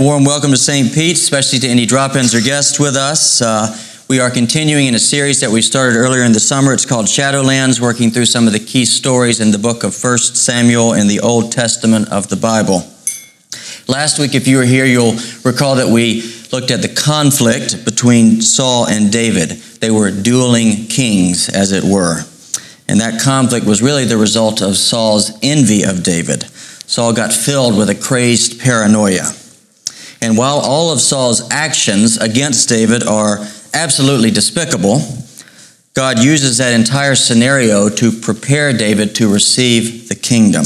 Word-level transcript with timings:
Warm 0.00 0.24
welcome 0.24 0.50
to 0.50 0.56
St. 0.56 0.94
Pete, 0.94 1.18
especially 1.18 1.58
to 1.58 1.68
any 1.68 1.84
drop 1.84 2.16
ins 2.16 2.34
or 2.34 2.40
guests 2.40 2.80
with 2.80 2.96
us. 2.96 3.42
Uh, 3.42 3.76
we 4.08 4.18
are 4.18 4.30
continuing 4.30 4.86
in 4.86 4.94
a 4.94 4.98
series 4.98 5.42
that 5.42 5.50
we 5.50 5.60
started 5.60 5.98
earlier 5.98 6.22
in 6.22 6.32
the 6.32 6.40
summer. 6.40 6.72
It's 6.72 6.86
called 6.86 7.04
Shadowlands, 7.04 7.80
working 7.80 8.10
through 8.10 8.24
some 8.24 8.46
of 8.46 8.54
the 8.54 8.60
key 8.60 8.86
stories 8.86 9.40
in 9.40 9.50
the 9.50 9.58
book 9.58 9.84
of 9.84 9.94
1 10.02 10.16
Samuel 10.16 10.94
in 10.94 11.06
the 11.06 11.20
Old 11.20 11.52
Testament 11.52 12.08
of 12.08 12.28
the 12.28 12.36
Bible. 12.36 12.90
Last 13.88 14.18
week, 14.18 14.34
if 14.34 14.48
you 14.48 14.56
were 14.56 14.64
here, 14.64 14.86
you'll 14.86 15.16
recall 15.44 15.74
that 15.74 15.88
we 15.88 16.22
looked 16.50 16.70
at 16.70 16.80
the 16.80 16.88
conflict 16.88 17.84
between 17.84 18.40
Saul 18.40 18.86
and 18.86 19.12
David. 19.12 19.50
They 19.50 19.90
were 19.90 20.10
dueling 20.10 20.86
kings, 20.86 21.50
as 21.50 21.72
it 21.72 21.84
were. 21.84 22.22
And 22.88 23.00
that 23.00 23.20
conflict 23.20 23.66
was 23.66 23.82
really 23.82 24.06
the 24.06 24.16
result 24.16 24.62
of 24.62 24.78
Saul's 24.78 25.30
envy 25.42 25.82
of 25.82 26.02
David. 26.02 26.44
Saul 26.86 27.12
got 27.12 27.34
filled 27.34 27.76
with 27.76 27.90
a 27.90 27.94
crazed 27.94 28.58
paranoia. 28.58 29.34
And 30.22 30.36
while 30.36 30.58
all 30.58 30.92
of 30.92 31.00
Saul's 31.00 31.50
actions 31.50 32.16
against 32.18 32.68
David 32.68 33.02
are 33.02 33.38
absolutely 33.72 34.30
despicable, 34.30 35.00
God 35.94 36.18
uses 36.18 36.58
that 36.58 36.72
entire 36.72 37.14
scenario 37.14 37.88
to 37.88 38.12
prepare 38.12 38.72
David 38.72 39.14
to 39.16 39.32
receive 39.32 40.08
the 40.08 40.14
kingdom. 40.14 40.64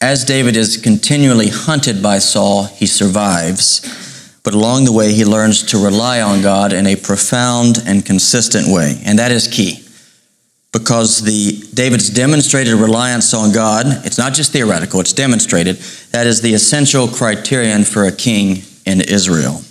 As 0.00 0.24
David 0.24 0.56
is 0.56 0.76
continually 0.76 1.48
hunted 1.48 2.02
by 2.02 2.18
Saul, 2.18 2.64
he 2.64 2.86
survives, 2.86 4.40
but 4.44 4.54
along 4.54 4.84
the 4.84 4.92
way 4.92 5.12
he 5.12 5.24
learns 5.24 5.62
to 5.64 5.82
rely 5.82 6.20
on 6.20 6.42
God 6.42 6.72
in 6.72 6.86
a 6.86 6.94
profound 6.94 7.82
and 7.84 8.06
consistent 8.06 8.68
way, 8.68 9.00
and 9.04 9.18
that 9.18 9.32
is 9.32 9.48
key. 9.48 9.87
Because 10.78 11.20
the 11.20 11.66
David's 11.74 12.08
demonstrated 12.08 12.74
reliance 12.74 13.34
on 13.34 13.52
God, 13.52 13.86
it's 14.04 14.18
not 14.18 14.34
just 14.34 14.52
theoretical, 14.52 15.00
it's 15.00 15.12
demonstrated. 15.12 15.76
That 16.12 16.26
is 16.26 16.40
the 16.40 16.54
essential 16.54 17.08
criterion 17.08 17.84
for 17.84 18.04
a 18.04 18.12
king 18.12 18.62
in 18.86 19.00
Israel. 19.00 19.62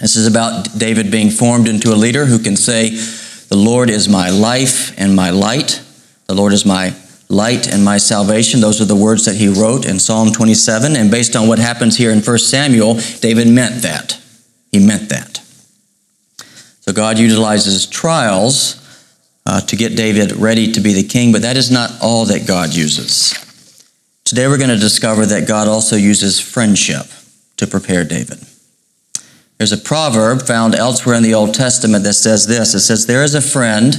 This 0.00 0.16
is 0.16 0.26
about 0.26 0.76
David 0.76 1.10
being 1.10 1.30
formed 1.30 1.68
into 1.68 1.92
a 1.92 1.94
leader 1.94 2.26
who 2.26 2.38
can 2.38 2.56
say, 2.56 2.90
The 2.90 3.56
Lord 3.56 3.88
is 3.88 4.08
my 4.08 4.30
life 4.30 4.98
and 4.98 5.14
my 5.14 5.30
light. 5.30 5.80
The 6.26 6.34
Lord 6.34 6.52
is 6.52 6.66
my 6.66 6.94
light 7.28 7.72
and 7.72 7.84
my 7.84 7.98
salvation. 7.98 8.60
Those 8.60 8.80
are 8.80 8.84
the 8.84 8.96
words 8.96 9.24
that 9.26 9.36
he 9.36 9.48
wrote 9.48 9.86
in 9.86 10.00
Psalm 10.00 10.32
27. 10.32 10.96
And 10.96 11.10
based 11.10 11.36
on 11.36 11.46
what 11.46 11.58
happens 11.58 11.96
here 11.96 12.10
in 12.10 12.20
1 12.20 12.38
Samuel, 12.38 12.94
David 13.20 13.48
meant 13.48 13.82
that. 13.82 14.20
He 14.72 14.84
meant 14.84 15.08
that. 15.10 15.38
So 16.80 16.92
God 16.92 17.18
utilizes 17.18 17.86
trials 17.86 18.81
uh, 19.46 19.60
to 19.62 19.76
get 19.76 19.96
David 19.96 20.32
ready 20.32 20.72
to 20.72 20.80
be 20.80 20.92
the 20.92 21.02
king, 21.02 21.32
but 21.32 21.42
that 21.42 21.56
is 21.56 21.70
not 21.70 21.90
all 22.00 22.24
that 22.26 22.46
God 22.46 22.74
uses. 22.74 23.34
Today 24.24 24.46
we're 24.46 24.58
going 24.58 24.70
to 24.70 24.76
discover 24.76 25.26
that 25.26 25.48
God 25.48 25.68
also 25.68 25.96
uses 25.96 26.40
friendship 26.40 27.06
to 27.56 27.66
prepare 27.66 28.04
David. 28.04 28.38
There's 29.58 29.72
a 29.72 29.76
proverb 29.76 30.42
found 30.42 30.74
elsewhere 30.74 31.14
in 31.16 31.22
the 31.22 31.34
Old 31.34 31.54
Testament 31.54 32.04
that 32.04 32.14
says 32.14 32.46
this 32.46 32.74
it 32.74 32.80
says, 32.80 33.06
There 33.06 33.22
is 33.22 33.34
a 33.34 33.40
friend 33.40 33.94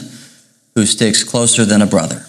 who 0.75 0.85
sticks 0.85 1.23
closer 1.23 1.66
than 1.66 1.81
a 1.81 1.85
brother. 1.85 2.25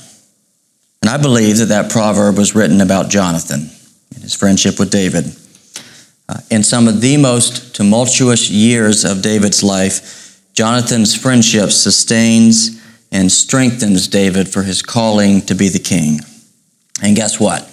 And 1.02 1.10
I 1.10 1.16
believe 1.16 1.58
that 1.58 1.66
that 1.66 1.90
proverb 1.90 2.38
was 2.38 2.54
written 2.54 2.80
about 2.80 3.10
Jonathan 3.10 3.70
and 4.14 4.22
his 4.22 4.34
friendship 4.34 4.78
with 4.78 4.90
David. 4.90 5.24
Uh, 6.28 6.38
in 6.50 6.62
some 6.62 6.88
of 6.88 7.00
the 7.00 7.16
most 7.16 7.74
tumultuous 7.74 8.50
years 8.50 9.04
of 9.04 9.20
David's 9.20 9.62
life, 9.62 10.40
Jonathan's 10.54 11.14
friendship 11.14 11.70
sustains 11.70 12.80
and 13.14 13.30
strengthens 13.30 14.08
David 14.08 14.48
for 14.48 14.64
his 14.64 14.82
calling 14.82 15.40
to 15.42 15.54
be 15.54 15.68
the 15.68 15.78
king. 15.78 16.20
And 17.00 17.16
guess 17.16 17.38
what? 17.38 17.70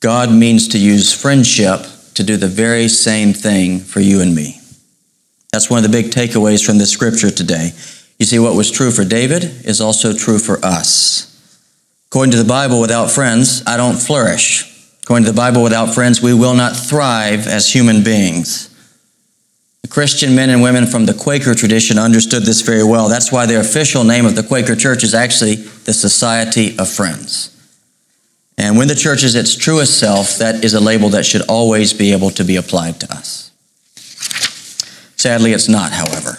God 0.00 0.30
means 0.30 0.68
to 0.68 0.78
use 0.78 1.14
friendship 1.14 1.86
to 2.14 2.24
do 2.24 2.36
the 2.36 2.48
very 2.48 2.88
same 2.88 3.32
thing 3.32 3.80
for 3.80 4.00
you 4.00 4.20
and 4.20 4.34
me. 4.34 4.60
That's 5.52 5.70
one 5.70 5.82
of 5.82 5.90
the 5.90 6.02
big 6.02 6.10
takeaways 6.10 6.66
from 6.66 6.78
this 6.78 6.90
scripture 6.90 7.30
today. 7.30 7.70
You 8.18 8.26
see, 8.26 8.38
what 8.38 8.56
was 8.56 8.70
true 8.70 8.90
for 8.90 9.04
David 9.04 9.44
is 9.64 9.80
also 9.80 10.12
true 10.12 10.38
for 10.38 10.62
us. 10.64 11.32
According 12.08 12.32
to 12.32 12.38
the 12.38 12.48
Bible, 12.48 12.80
without 12.80 13.10
friends, 13.10 13.62
I 13.66 13.76
don't 13.76 13.96
flourish. 13.96 14.92
According 15.02 15.26
to 15.26 15.32
the 15.32 15.36
Bible, 15.36 15.62
without 15.62 15.94
friends, 15.94 16.20
we 16.20 16.34
will 16.34 16.54
not 16.54 16.74
thrive 16.74 17.46
as 17.46 17.72
human 17.72 18.02
beings. 18.02 18.75
Christian 19.88 20.34
men 20.34 20.50
and 20.50 20.62
women 20.62 20.86
from 20.86 21.06
the 21.06 21.14
Quaker 21.14 21.54
tradition 21.54 21.98
understood 21.98 22.44
this 22.44 22.62
very 22.62 22.84
well. 22.84 23.08
That's 23.08 23.30
why 23.30 23.46
the 23.46 23.60
official 23.60 24.04
name 24.04 24.24
of 24.24 24.34
the 24.34 24.42
Quaker 24.42 24.74
Church 24.74 25.04
is 25.04 25.14
actually 25.14 25.56
the 25.56 25.92
Society 25.92 26.78
of 26.78 26.88
Friends. 26.88 27.52
And 28.58 28.78
when 28.78 28.88
the 28.88 28.94
church 28.94 29.22
is 29.22 29.34
its 29.34 29.54
truest 29.54 29.98
self, 29.98 30.38
that 30.38 30.64
is 30.64 30.72
a 30.72 30.80
label 30.80 31.10
that 31.10 31.26
should 31.26 31.42
always 31.42 31.92
be 31.92 32.12
able 32.12 32.30
to 32.30 32.44
be 32.44 32.56
applied 32.56 33.00
to 33.00 33.12
us. 33.12 33.50
Sadly, 35.16 35.52
it's 35.52 35.68
not, 35.68 35.92
however, 35.92 36.38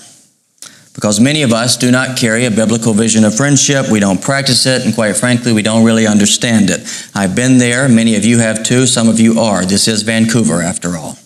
because 0.96 1.20
many 1.20 1.44
of 1.44 1.54
us 1.54 1.78
do 1.78 1.92
not 1.92 2.18
carry 2.18 2.46
a 2.46 2.52
biblical 2.52 2.94
vision 2.94 3.24
of 3.24 3.36
friendship. 3.36 3.90
We 3.92 4.00
don't 4.00 4.22
practice 4.22 4.66
it, 4.66 4.84
and 4.84 4.96
quite 4.96 5.16
frankly, 5.16 5.54
we 5.54 5.62
don't 5.62 5.84
really 5.84 6.08
understand 6.08 6.72
it. 6.72 6.82
I've 7.14 7.36
been 7.36 7.60
there. 7.60 7.88
Many 7.88 8.16
of 8.16 8.26
you 8.26 8.40
have 8.40 8.64
too. 8.64 8.88
Some 8.88 9.08
of 9.08 9.20
you 9.20 9.40
are. 9.40 9.64
This 9.64 9.88
is 9.88 10.02
Vancouver, 10.02 10.62
after 10.62 10.98
all. 10.98 11.20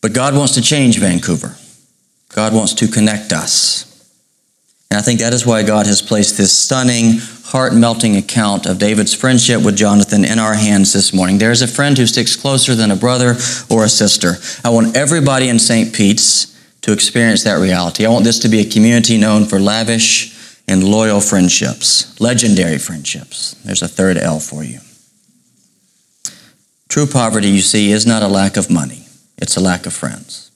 But 0.00 0.12
God 0.12 0.34
wants 0.34 0.54
to 0.54 0.62
change 0.62 0.98
Vancouver. 0.98 1.56
God 2.34 2.52
wants 2.52 2.74
to 2.74 2.88
connect 2.88 3.32
us. 3.32 3.84
And 4.90 4.98
I 4.98 5.02
think 5.02 5.20
that 5.20 5.34
is 5.34 5.46
why 5.46 5.62
God 5.62 5.86
has 5.86 6.00
placed 6.00 6.36
this 6.36 6.56
stunning, 6.56 7.18
heart 7.46 7.74
melting 7.74 8.16
account 8.16 8.66
of 8.66 8.78
David's 8.78 9.14
friendship 9.14 9.62
with 9.62 9.76
Jonathan 9.76 10.24
in 10.24 10.38
our 10.38 10.54
hands 10.54 10.92
this 10.92 11.12
morning. 11.12 11.38
There 11.38 11.50
is 11.50 11.62
a 11.62 11.68
friend 11.68 11.96
who 11.96 12.06
sticks 12.06 12.36
closer 12.36 12.74
than 12.74 12.90
a 12.90 12.96
brother 12.96 13.36
or 13.70 13.84
a 13.84 13.88
sister. 13.88 14.34
I 14.64 14.70
want 14.70 14.96
everybody 14.96 15.48
in 15.48 15.58
St. 15.58 15.94
Pete's 15.94 16.54
to 16.82 16.92
experience 16.92 17.42
that 17.42 17.54
reality. 17.54 18.06
I 18.06 18.10
want 18.10 18.24
this 18.24 18.38
to 18.40 18.48
be 18.48 18.60
a 18.60 18.64
community 18.64 19.18
known 19.18 19.44
for 19.44 19.58
lavish 19.58 20.36
and 20.68 20.84
loyal 20.84 21.20
friendships, 21.20 22.20
legendary 22.20 22.78
friendships. 22.78 23.54
There's 23.64 23.82
a 23.82 23.88
third 23.88 24.16
L 24.16 24.38
for 24.38 24.62
you. 24.62 24.80
True 26.88 27.06
poverty, 27.06 27.48
you 27.48 27.60
see, 27.60 27.90
is 27.90 28.06
not 28.06 28.22
a 28.22 28.28
lack 28.28 28.56
of 28.56 28.70
money, 28.70 29.05
it's 29.38 29.56
a 29.56 29.60
lack 29.60 29.86
of 29.86 29.92
friends. 29.92 30.46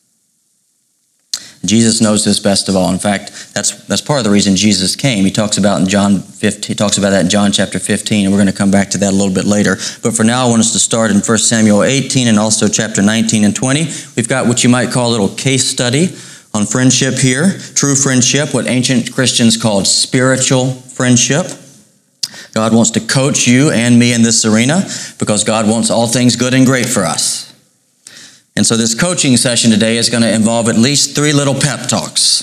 Jesus 1.65 2.01
knows 2.01 2.25
this 2.25 2.41
best 2.41 2.71
of 2.71 2.77
all. 2.77 2.91
In 2.91 2.99
fact, 2.99 3.53
that's, 3.55 3.85
that's 3.85 4.01
part 4.01 4.19
of 4.19 4.25
the 4.25 4.31
reason 4.31 4.57
Jesus 4.57 4.97
came. 4.97 5.25
He 5.25 5.31
talks 5.31 5.59
about 5.59 5.81
in 5.81 5.89
John 5.89 6.21
15, 6.21 6.63
he 6.69 6.75
talks 6.75 6.97
about 6.97 7.11
that 7.11 7.23
in 7.23 7.29
John 7.29 7.53
chapter 7.53 7.79
15, 7.79 8.25
and 8.25 8.33
we're 8.33 8.39
going 8.39 8.51
to 8.51 8.57
come 8.57 8.71
back 8.71 8.89
to 8.91 8.99
that 8.99 9.13
a 9.13 9.17
little 9.17 9.35
bit 9.35 9.45
later. 9.45 9.77
But 10.03 10.17
for 10.17 10.25
now, 10.25 10.47
I 10.47 10.49
want 10.49 10.61
us 10.61 10.73
to 10.73 10.79
start 10.79 11.11
in 11.11 11.19
1 11.19 11.39
Samuel 11.39 11.83
18 11.83 12.29
and 12.29 12.39
also 12.39 12.67
chapter 12.67 13.03
19 13.03 13.45
and 13.45 13.55
20. 13.55 13.85
We've 14.17 14.29
got 14.29 14.47
what 14.47 14.65
you 14.65 14.71
might 14.71 14.91
call 14.91 15.11
a 15.11 15.13
little 15.13 15.29
case 15.29 15.69
study 15.69 16.09
on 16.55 16.65
friendship 16.65 17.15
here, 17.15 17.59
true 17.75 17.95
friendship, 17.95 18.55
what 18.55 18.67
ancient 18.67 19.13
Christians 19.13 19.59
called 19.59 19.87
spiritual 19.87 20.73
friendship. 20.73 21.47
God 22.55 22.75
wants 22.75 22.93
to 22.93 23.01
coach 23.01 23.47
you 23.47 23.71
and 23.71 23.99
me 23.99 24.15
in 24.15 24.23
this 24.23 24.47
arena 24.47 24.89
because 25.19 25.45
God 25.45 25.69
wants 25.69 25.91
all 25.91 26.07
things 26.07 26.37
good 26.37 26.55
and 26.55 26.65
great 26.65 26.87
for 26.87 27.05
us. 27.05 27.50
And 28.61 28.67
so 28.67 28.77
this 28.77 28.95
coaching 28.95 29.39
session 29.39 29.71
today 29.71 29.97
is 29.97 30.11
going 30.11 30.23
to 30.23 30.31
involve 30.31 30.69
at 30.69 30.77
least 30.77 31.17
three 31.17 31.33
little 31.33 31.55
pep 31.55 31.89
talks. 31.89 32.43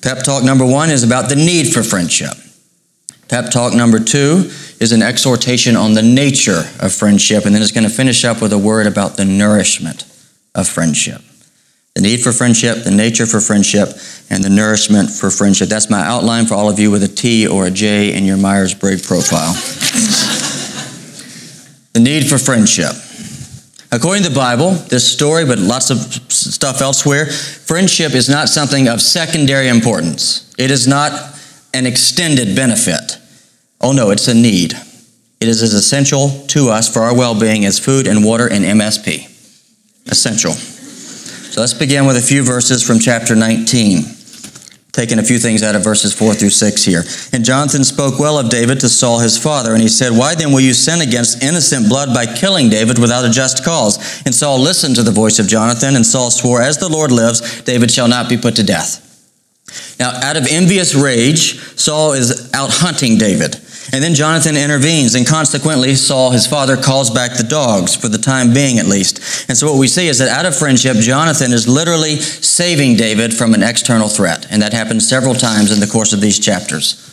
Pep 0.00 0.24
talk 0.24 0.42
number 0.42 0.64
one 0.64 0.88
is 0.88 1.04
about 1.04 1.28
the 1.28 1.36
need 1.36 1.70
for 1.70 1.82
friendship. 1.82 2.32
Pep 3.28 3.50
talk 3.50 3.74
number 3.74 3.98
two 3.98 4.50
is 4.80 4.90
an 4.90 5.02
exhortation 5.02 5.76
on 5.76 5.92
the 5.92 6.00
nature 6.00 6.62
of 6.80 6.94
friendship. 6.94 7.44
And 7.44 7.54
then 7.54 7.60
it's 7.60 7.72
going 7.72 7.86
to 7.86 7.94
finish 7.94 8.24
up 8.24 8.40
with 8.40 8.54
a 8.54 8.58
word 8.58 8.86
about 8.86 9.18
the 9.18 9.26
nourishment 9.26 10.04
of 10.54 10.66
friendship. 10.66 11.20
The 11.94 12.00
need 12.00 12.22
for 12.22 12.32
friendship, 12.32 12.84
the 12.84 12.90
nature 12.90 13.26
for 13.26 13.42
friendship, 13.42 13.90
and 14.30 14.42
the 14.42 14.48
nourishment 14.48 15.10
for 15.10 15.30
friendship. 15.30 15.68
That's 15.68 15.90
my 15.90 16.00
outline 16.00 16.46
for 16.46 16.54
all 16.54 16.70
of 16.70 16.78
you 16.78 16.90
with 16.90 17.02
a 17.02 17.08
T 17.08 17.46
or 17.46 17.66
a 17.66 17.70
J 17.70 18.16
in 18.16 18.24
your 18.24 18.38
Myers 18.38 18.72
Briggs 18.72 19.06
profile. 19.06 19.52
the 21.92 22.00
need 22.00 22.26
for 22.26 22.38
friendship. 22.38 22.92
According 23.94 24.22
to 24.22 24.30
the 24.30 24.34
Bible, 24.34 24.70
this 24.70 25.06
story, 25.06 25.44
but 25.44 25.58
lots 25.58 25.90
of 25.90 25.98
stuff 26.32 26.80
elsewhere, 26.80 27.26
friendship 27.26 28.14
is 28.14 28.26
not 28.26 28.48
something 28.48 28.88
of 28.88 29.02
secondary 29.02 29.68
importance. 29.68 30.50
It 30.56 30.70
is 30.70 30.88
not 30.88 31.12
an 31.74 31.84
extended 31.84 32.56
benefit. 32.56 33.18
Oh 33.82 33.92
no, 33.92 34.10
it's 34.10 34.28
a 34.28 34.34
need. 34.34 34.72
It 35.40 35.48
is 35.48 35.62
as 35.62 35.74
essential 35.74 36.30
to 36.48 36.70
us 36.70 36.90
for 36.90 37.00
our 37.00 37.14
well 37.14 37.38
being 37.38 37.66
as 37.66 37.78
food 37.78 38.06
and 38.06 38.24
water 38.24 38.50
and 38.50 38.64
MSP. 38.64 39.28
Essential. 40.10 40.52
So 40.52 41.60
let's 41.60 41.74
begin 41.74 42.06
with 42.06 42.16
a 42.16 42.22
few 42.22 42.42
verses 42.42 42.82
from 42.82 42.98
chapter 42.98 43.36
19 43.36 44.21
taking 44.92 45.18
a 45.18 45.22
few 45.22 45.38
things 45.38 45.62
out 45.62 45.74
of 45.74 45.82
verses 45.82 46.12
4 46.12 46.34
through 46.34 46.50
6 46.50 46.84
here. 46.84 47.02
And 47.32 47.44
Jonathan 47.44 47.82
spoke 47.82 48.18
well 48.18 48.38
of 48.38 48.50
David 48.50 48.80
to 48.80 48.88
Saul 48.88 49.20
his 49.20 49.38
father, 49.38 49.72
and 49.72 49.80
he 49.80 49.88
said, 49.88 50.12
Why 50.12 50.34
then 50.34 50.52
will 50.52 50.60
you 50.60 50.74
sin 50.74 51.00
against 51.00 51.42
innocent 51.42 51.88
blood 51.88 52.12
by 52.14 52.26
killing 52.26 52.68
David 52.68 52.98
without 52.98 53.24
a 53.24 53.30
just 53.30 53.64
cause? 53.64 54.22
And 54.26 54.34
Saul 54.34 54.60
listened 54.60 54.96
to 54.96 55.02
the 55.02 55.10
voice 55.10 55.38
of 55.38 55.48
Jonathan, 55.48 55.96
and 55.96 56.04
Saul 56.04 56.30
swore, 56.30 56.60
As 56.60 56.76
the 56.76 56.90
Lord 56.90 57.10
lives, 57.10 57.62
David 57.62 57.90
shall 57.90 58.08
not 58.08 58.28
be 58.28 58.36
put 58.36 58.56
to 58.56 58.62
death. 58.62 59.08
Now, 59.98 60.10
out 60.10 60.36
of 60.36 60.46
envious 60.50 60.94
rage, 60.94 61.58
Saul 61.78 62.12
is 62.12 62.50
out 62.52 62.70
hunting 62.70 63.16
David. 63.16 63.56
And 63.94 64.02
then 64.02 64.14
Jonathan 64.14 64.56
intervenes, 64.56 65.14
and 65.14 65.26
consequently, 65.26 65.94
Saul, 65.94 66.30
his 66.30 66.46
father, 66.46 66.78
calls 66.78 67.10
back 67.10 67.36
the 67.36 67.42
dogs, 67.42 67.94
for 67.94 68.08
the 68.08 68.16
time 68.16 68.54
being 68.54 68.78
at 68.78 68.86
least. 68.86 69.20
And 69.50 69.58
so, 69.58 69.70
what 69.70 69.78
we 69.78 69.86
see 69.86 70.08
is 70.08 70.18
that 70.18 70.30
out 70.30 70.46
of 70.46 70.56
friendship, 70.56 70.96
Jonathan 70.96 71.52
is 71.52 71.68
literally 71.68 72.16
saving 72.16 72.96
David 72.96 73.34
from 73.34 73.52
an 73.52 73.62
external 73.62 74.08
threat. 74.08 74.46
And 74.50 74.62
that 74.62 74.72
happens 74.72 75.06
several 75.06 75.34
times 75.34 75.70
in 75.70 75.80
the 75.80 75.86
course 75.86 76.14
of 76.14 76.22
these 76.22 76.38
chapters. 76.38 77.08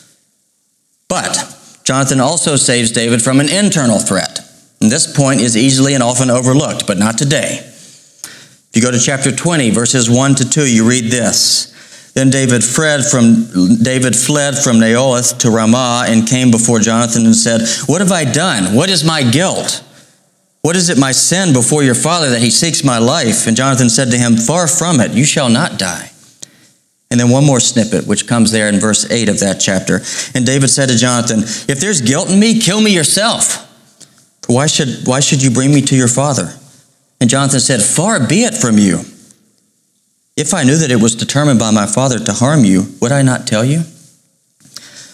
But 1.09 1.53
Jonathan 1.83 2.21
also 2.21 2.55
saves 2.55 2.91
David 2.91 3.21
from 3.21 3.41
an 3.41 3.49
internal 3.49 3.99
threat. 3.99 4.39
And 4.79 4.89
this 4.89 5.11
point 5.13 5.41
is 5.41 5.57
easily 5.57 5.95
and 5.95 6.01
often 6.01 6.29
overlooked, 6.29 6.87
but 6.87 6.97
not 6.97 7.17
today. 7.17 7.57
If 7.59 8.69
you 8.75 8.81
go 8.81 8.91
to 8.91 8.99
chapter 8.99 9.35
20, 9.35 9.71
verses 9.71 10.09
1 10.09 10.35
to 10.35 10.49
2, 10.49 10.65
you 10.65 10.87
read 10.87 11.11
this. 11.11 11.75
Then 12.19 12.31
David 12.31 12.65
fled 12.65 13.05
from 13.05 13.77
David 13.81 14.13
fled 14.13 14.57
from 14.57 14.75
Naioth 14.75 15.37
to 15.37 15.49
Ramah 15.49 16.03
and 16.09 16.27
came 16.27 16.51
before 16.51 16.79
Jonathan 16.79 17.25
and 17.25 17.33
said, 17.33 17.61
"What 17.85 18.01
have 18.01 18.11
I 18.11 18.25
done? 18.25 18.75
What 18.75 18.89
is 18.89 19.05
my 19.05 19.23
guilt? 19.23 19.81
What 20.59 20.75
is 20.75 20.89
it 20.89 20.97
my 20.97 21.13
sin 21.13 21.53
before 21.53 21.81
your 21.81 21.95
father 21.95 22.29
that 22.31 22.41
he 22.41 22.49
seeks 22.49 22.83
my 22.83 22.97
life?" 22.97 23.47
And 23.47 23.55
Jonathan 23.55 23.89
said 23.89 24.11
to 24.11 24.17
him, 24.17 24.35
"Far 24.35 24.67
from 24.67 24.99
it, 24.99 25.13
you 25.13 25.23
shall 25.23 25.47
not 25.47 25.79
die." 25.79 26.11
And 27.09 27.17
then 27.17 27.29
one 27.29 27.45
more 27.45 27.61
snippet, 27.61 28.05
which 28.05 28.27
comes 28.27 28.51
there 28.51 28.67
in 28.67 28.81
verse 28.81 29.09
8 29.09 29.29
of 29.29 29.39
that 29.39 29.61
chapter. 29.61 30.03
And 30.35 30.45
David 30.45 30.69
said 30.69 30.89
to 30.89 30.97
Jonathan, 30.97 31.43
If 31.69 31.79
there's 31.79 32.01
guilt 32.01 32.29
in 32.29 32.37
me, 32.37 32.59
kill 32.59 32.81
me 32.81 32.93
yourself. 32.93 33.65
Why 34.47 34.67
should, 34.67 35.07
why 35.07 35.21
should 35.21 35.41
you 35.41 35.51
bring 35.51 35.73
me 35.73 35.81
to 35.83 35.95
your 35.95 36.09
father? 36.09 36.53
And 37.21 37.29
Jonathan 37.29 37.61
said, 37.61 37.81
Far 37.81 38.19
be 38.27 38.43
it 38.43 38.57
from 38.57 38.77
you. 38.77 39.05
If 40.39 40.53
I 40.53 40.63
knew 40.63 40.77
that 40.77 40.89
it 40.89 41.01
was 41.01 41.15
determined 41.15 41.59
by 41.59 41.69
my 41.71 41.85
father 41.85 42.17
to 42.17 42.31
harm 42.31 42.63
you, 42.63 42.85
would 43.01 43.11
I 43.11 43.23
not 43.23 43.45
tell 43.45 43.65
you? 43.65 43.81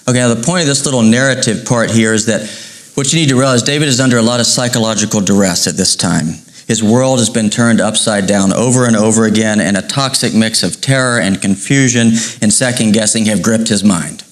Okay, 0.08 0.20
now 0.20 0.32
the 0.32 0.44
point 0.46 0.62
of 0.62 0.68
this 0.68 0.86
little 0.86 1.02
narrative 1.02 1.66
part 1.66 1.90
here 1.90 2.14
is 2.14 2.28
that 2.28 2.48
what 2.94 3.12
you 3.12 3.20
need 3.20 3.30
to 3.30 3.36
realize 3.36 3.64
David 3.64 3.88
is 3.88 4.00
under 4.00 4.20
a 4.20 4.22
lot 4.22 4.40
of 4.40 4.46
psychological 4.46 5.22
duress 5.22 5.66
at 5.66 5.78
this 5.78 5.96
time. 5.96 6.28
His 6.68 6.84
world 6.84 7.18
has 7.18 7.32
been 7.32 7.50
turned 7.50 7.82
upside 7.82 8.28
down 8.28 8.54
over 8.54 8.86
and 8.86 8.96
over 8.96 9.26
again, 9.26 9.60
and 9.60 9.76
a 9.76 9.82
toxic 9.82 10.36
mix 10.36 10.62
of 10.62 10.80
terror 10.80 11.20
and 11.20 11.42
confusion 11.42 12.10
and 12.44 12.54
second 12.54 12.92
guessing 12.92 13.26
have 13.26 13.42
gripped 13.42 13.70
his 13.70 13.84
mind. 13.84 14.24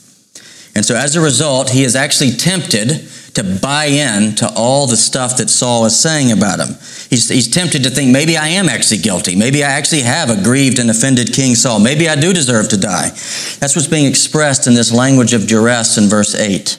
And 0.75 0.85
so 0.85 0.95
as 0.95 1.15
a 1.15 1.21
result, 1.21 1.71
he 1.71 1.83
is 1.83 1.95
actually 1.95 2.33
tempted 2.33 3.09
to 3.33 3.43
buy 3.43 3.85
in 3.85 4.35
to 4.35 4.51
all 4.55 4.85
the 4.85 4.97
stuff 4.97 5.37
that 5.37 5.49
Saul 5.49 5.85
is 5.85 5.99
saying 5.99 6.31
about 6.31 6.59
him. 6.59 6.75
He's, 7.09 7.29
he's 7.29 7.47
tempted 7.47 7.83
to 7.83 7.89
think 7.89 8.11
maybe 8.11 8.37
I 8.37 8.49
am 8.49 8.69
actually 8.69 8.99
guilty. 8.99 9.35
Maybe 9.35 9.63
I 9.63 9.71
actually 9.71 10.01
have 10.01 10.29
aggrieved 10.29 10.77
and 10.77 10.89
offended 10.89 11.33
King 11.33 11.55
Saul. 11.55 11.79
Maybe 11.79 12.07
I 12.07 12.15
do 12.15 12.31
deserve 12.31 12.69
to 12.69 12.77
die. 12.77 13.09
That's 13.09 13.75
what's 13.75 13.87
being 13.87 14.05
expressed 14.05 14.67
in 14.67 14.75
this 14.75 14.93
language 14.93 15.33
of 15.33 15.47
duress 15.47 15.97
in 15.97 16.09
verse 16.09 16.35
8. 16.35 16.77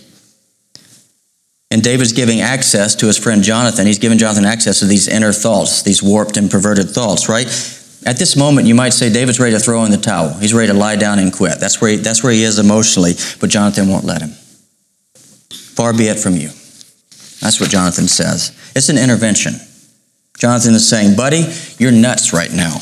And 1.73 1.83
David's 1.83 2.13
giving 2.13 2.41
access 2.41 2.95
to 2.97 3.07
his 3.07 3.19
friend 3.19 3.43
Jonathan. 3.43 3.87
He's 3.87 3.99
giving 3.99 4.19
Jonathan 4.19 4.45
access 4.45 4.79
to 4.79 4.87
these 4.87 5.09
inner 5.09 5.33
thoughts, 5.33 5.83
these 5.83 6.05
warped 6.05 6.37
and 6.37 6.49
perverted 6.49 6.91
thoughts, 6.91 7.29
right? 7.29 7.47
At 8.07 8.19
this 8.19 8.37
moment, 8.37 8.69
you 8.69 8.77
might 8.77 8.93
say 8.93 9.13
David's 9.13 9.41
ready 9.41 9.57
to 9.57 9.59
throw 9.59 9.85
in 9.85 9.91
the 9.91 9.97
towel. 9.97 10.35
He's 10.35 10.55
ready 10.55 10.69
to 10.69 10.79
lie 10.79 10.95
down 10.95 11.19
and 11.19 11.33
quit. 11.33 11.59
That's 11.59 11.81
where 11.81 11.93
he, 11.93 11.97
that's 11.97 12.23
where 12.23 12.33
he 12.33 12.45
is 12.45 12.61
emotionally, 12.61 13.15
but 13.41 13.51
Jonathan 13.51 13.89
won't 13.89 14.05
let 14.05 14.23
him. 14.23 14.35
Far 15.75 15.93
be 15.93 16.07
it 16.09 16.19
from 16.19 16.37
you. 16.37 16.49
That's 17.41 17.61
what 17.61 17.71
Jonathan 17.71 18.09
says. 18.09 18.57
It's 18.75 18.89
an 18.89 18.99
intervention. 18.99 19.55
Jonathan 20.39 20.75
is 20.75 20.89
saying, 20.89 21.17
buddy, 21.17 21.45
you're 21.79 21.93
nuts 21.93 22.33
right 22.33 22.53
now. 22.53 22.79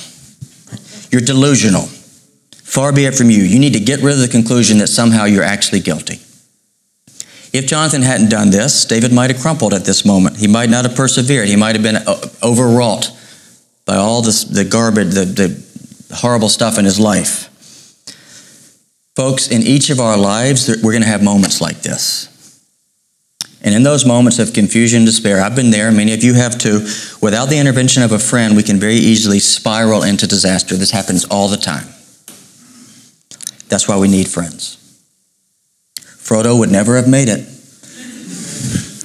You're 1.11 1.21
delusional. 1.21 1.83
Far 2.53 2.93
be 2.93 3.05
it 3.05 3.15
from 3.15 3.31
you. 3.31 3.43
You 3.43 3.59
need 3.59 3.75
to 3.75 3.81
get 3.81 4.01
rid 4.01 4.15
of 4.15 4.21
the 4.21 4.29
conclusion 4.29 4.79
that 4.79 4.87
somehow 4.89 5.25
you're 5.25 5.43
actually 5.43 5.81
guilty. 5.81 6.21
If 7.53 7.67
Jonathan 7.67 8.01
hadn't 8.01 8.31
done 8.31 8.51
this, 8.51 8.87
David 8.87 9.13
might 9.13 9.31
have 9.31 9.41
crumpled 9.41 9.75
at 9.75 9.85
this 9.85 10.07
moment. 10.07 10.39
He 10.39 10.47
might 10.49 10.71
not 10.71 10.87
have 10.87 10.97
persevered. 10.97 11.49
He 11.49 11.57
might 11.57 11.75
have 11.75 11.83
been 11.83 11.97
uh, 11.97 12.29
overwrought 12.43 13.11
by 13.85 13.97
all 13.97 14.23
this, 14.23 14.45
the 14.45 14.65
garbage, 14.65 15.13
the, 15.13 15.27
the 15.27 16.17
horrible 16.17 16.49
stuff 16.49 16.79
in 16.79 16.87
his 16.87 16.99
life. 16.99 17.49
Folks, 19.15 19.49
in 19.49 19.61
each 19.61 19.91
of 19.91 20.01
our 20.01 20.17
lives, 20.17 20.69
we're 20.83 20.93
going 20.93 21.03
to 21.03 21.09
have 21.09 21.23
moments 21.23 21.61
like 21.61 21.83
this. 21.83 22.32
And 23.65 23.75
in 23.75 23.85
those 23.85 24.05
moments 24.05 24.39
of 24.39 24.53
confusion 24.53 25.05
despair, 25.05 25.41
I've 25.41 25.55
been 25.55 25.71
there, 25.71 25.93
many 25.93 26.13
of 26.15 26.25
you 26.25 26.35
have 26.35 26.59
too, 26.59 26.81
without 27.21 27.49
the 27.49 27.59
intervention 27.59 28.03
of 28.03 28.11
a 28.11 28.19
friend, 28.19 28.57
we 28.57 28.65
can 28.65 28.81
very 28.81 28.97
easily 28.97 29.39
spiral 29.39 30.03
into 30.03 30.27
disaster. 30.27 30.77
This 30.77 30.91
happens 30.91 31.25
all 31.27 31.49
the 31.49 31.57
time. 31.57 31.87
That's 33.69 33.87
why 33.87 33.99
we 33.99 34.09
need 34.09 34.29
friends. 34.29 34.79
Frodo 35.97 36.59
would 36.59 36.71
never 36.71 36.97
have 36.97 37.09
made 37.09 37.29
it 37.29 37.47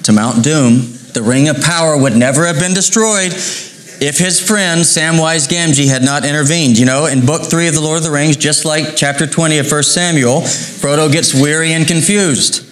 to 0.04 0.12
Mount 0.12 0.42
Doom. 0.42 0.92
The 1.14 1.22
Ring 1.22 1.48
of 1.48 1.62
Power 1.62 1.96
would 1.96 2.16
never 2.16 2.46
have 2.46 2.58
been 2.58 2.74
destroyed 2.74 3.32
if 4.00 4.18
his 4.18 4.40
friend 4.40 4.82
Samwise 4.82 5.48
Gamgee 5.48 5.88
had 5.88 6.02
not 6.02 6.24
intervened. 6.24 6.78
You 6.78 6.86
know, 6.86 7.06
in 7.06 7.24
book 7.24 7.42
three 7.48 7.68
of 7.68 7.74
The 7.74 7.80
Lord 7.80 7.98
of 7.98 8.04
the 8.04 8.10
Rings, 8.10 8.36
just 8.36 8.64
like 8.64 8.96
chapter 8.96 9.26
20 9.26 9.58
of 9.58 9.70
1 9.70 9.82
Samuel, 9.84 10.42
Frodo 10.42 11.10
gets 11.10 11.32
weary 11.34 11.72
and 11.72 11.86
confused. 11.86 12.67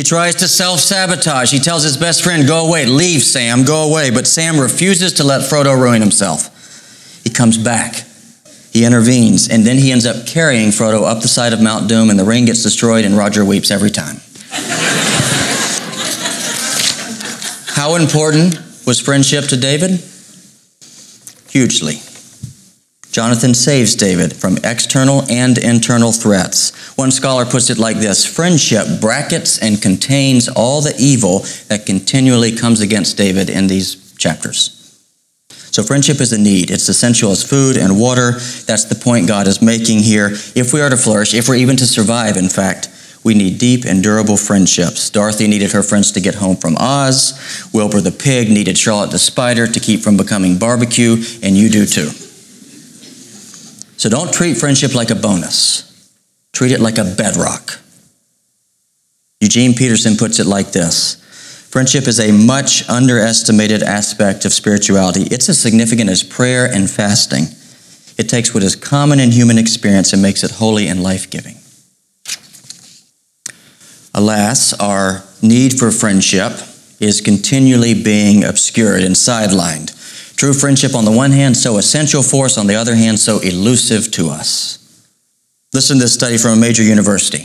He 0.00 0.04
tries 0.04 0.36
to 0.36 0.48
self 0.48 0.80
sabotage. 0.80 1.52
He 1.52 1.58
tells 1.58 1.82
his 1.82 1.98
best 1.98 2.24
friend, 2.24 2.46
Go 2.46 2.66
away, 2.66 2.86
leave, 2.86 3.22
Sam, 3.22 3.66
go 3.66 3.86
away. 3.86 4.10
But 4.10 4.26
Sam 4.26 4.58
refuses 4.58 5.12
to 5.12 5.24
let 5.24 5.42
Frodo 5.42 5.78
ruin 5.78 6.00
himself. 6.00 7.20
He 7.22 7.28
comes 7.28 7.58
back. 7.58 8.06
He 8.72 8.86
intervenes, 8.86 9.50
and 9.50 9.66
then 9.66 9.76
he 9.76 9.92
ends 9.92 10.06
up 10.06 10.26
carrying 10.26 10.68
Frodo 10.70 11.02
up 11.02 11.20
the 11.20 11.28
side 11.28 11.52
of 11.52 11.60
Mount 11.60 11.86
Doom, 11.86 12.08
and 12.08 12.18
the 12.18 12.24
ring 12.24 12.46
gets 12.46 12.62
destroyed, 12.62 13.04
and 13.04 13.14
Roger 13.14 13.44
weeps 13.44 13.70
every 13.70 13.90
time. 13.90 14.16
How 17.76 17.96
important 17.96 18.58
was 18.86 19.02
friendship 19.02 19.48
to 19.48 19.58
David? 19.58 20.02
Hugely. 21.50 21.96
Jonathan 23.12 23.54
saves 23.54 23.96
David 23.96 24.34
from 24.34 24.56
external 24.62 25.24
and 25.28 25.58
internal 25.58 26.12
threats. 26.12 26.96
One 26.96 27.10
scholar 27.10 27.44
puts 27.44 27.68
it 27.68 27.78
like 27.78 27.96
this 27.96 28.24
Friendship 28.24 29.00
brackets 29.00 29.58
and 29.58 29.82
contains 29.82 30.48
all 30.48 30.80
the 30.80 30.94
evil 30.98 31.40
that 31.68 31.86
continually 31.86 32.54
comes 32.54 32.80
against 32.80 33.16
David 33.16 33.50
in 33.50 33.66
these 33.66 34.14
chapters. 34.16 34.76
So, 35.72 35.82
friendship 35.82 36.20
is 36.20 36.32
a 36.32 36.38
need. 36.38 36.70
It's 36.70 36.88
essential 36.88 37.30
as 37.30 37.48
food 37.48 37.76
and 37.76 38.00
water. 38.00 38.32
That's 38.66 38.84
the 38.84 39.00
point 39.00 39.28
God 39.28 39.46
is 39.46 39.62
making 39.62 40.00
here. 40.00 40.30
If 40.54 40.72
we 40.72 40.80
are 40.80 40.90
to 40.90 40.96
flourish, 40.96 41.32
if 41.32 41.48
we're 41.48 41.56
even 41.56 41.76
to 41.76 41.86
survive, 41.86 42.36
in 42.36 42.48
fact, 42.48 42.88
we 43.22 43.34
need 43.34 43.58
deep 43.58 43.84
and 43.84 44.02
durable 44.02 44.36
friendships. 44.36 45.10
Dorothy 45.10 45.46
needed 45.46 45.72
her 45.72 45.82
friends 45.82 46.10
to 46.12 46.20
get 46.20 46.36
home 46.36 46.56
from 46.56 46.76
Oz. 46.78 47.68
Wilbur 47.72 48.00
the 48.00 48.10
pig 48.10 48.50
needed 48.50 48.78
Charlotte 48.78 49.10
the 49.10 49.18
spider 49.18 49.66
to 49.66 49.80
keep 49.80 50.00
from 50.00 50.16
becoming 50.16 50.58
barbecue, 50.58 51.22
and 51.42 51.56
you 51.56 51.68
do 51.68 51.86
too. 51.86 52.10
So 54.00 54.08
don't 54.08 54.32
treat 54.32 54.56
friendship 54.56 54.94
like 54.94 55.10
a 55.10 55.14
bonus, 55.14 56.10
treat 56.54 56.72
it 56.72 56.80
like 56.80 56.96
a 56.96 57.04
bedrock. 57.04 57.78
Eugene 59.40 59.74
Peterson 59.74 60.16
puts 60.16 60.38
it 60.38 60.46
like 60.46 60.72
this 60.72 61.16
Friendship 61.68 62.08
is 62.08 62.18
a 62.18 62.32
much 62.32 62.88
underestimated 62.88 63.82
aspect 63.82 64.46
of 64.46 64.54
spirituality. 64.54 65.24
It's 65.24 65.50
as 65.50 65.60
significant 65.60 66.08
as 66.08 66.22
prayer 66.22 66.64
and 66.64 66.90
fasting. 66.90 67.44
It 68.16 68.30
takes 68.30 68.54
what 68.54 68.62
is 68.62 68.74
common 68.74 69.20
in 69.20 69.32
human 69.32 69.58
experience 69.58 70.14
and 70.14 70.22
makes 70.22 70.42
it 70.42 70.52
holy 70.52 70.88
and 70.88 71.02
life 71.02 71.28
giving. 71.28 71.56
Alas, 74.14 74.72
our 74.80 75.24
need 75.42 75.78
for 75.78 75.90
friendship 75.90 76.52
is 77.00 77.20
continually 77.20 77.92
being 77.92 78.44
obscured 78.44 79.02
and 79.02 79.14
sidelined. 79.14 79.99
True 80.40 80.54
friendship, 80.54 80.94
on 80.94 81.04
the 81.04 81.10
one 81.10 81.32
hand, 81.32 81.54
so 81.54 81.76
essential 81.76 82.22
for 82.22 82.46
us, 82.46 82.56
on 82.56 82.66
the 82.66 82.74
other 82.74 82.94
hand, 82.94 83.20
so 83.20 83.40
elusive 83.40 84.10
to 84.12 84.30
us. 84.30 84.78
Listen 85.74 85.98
to 85.98 86.04
this 86.04 86.14
study 86.14 86.38
from 86.38 86.52
a 86.52 86.56
major 86.56 86.82
university. 86.82 87.42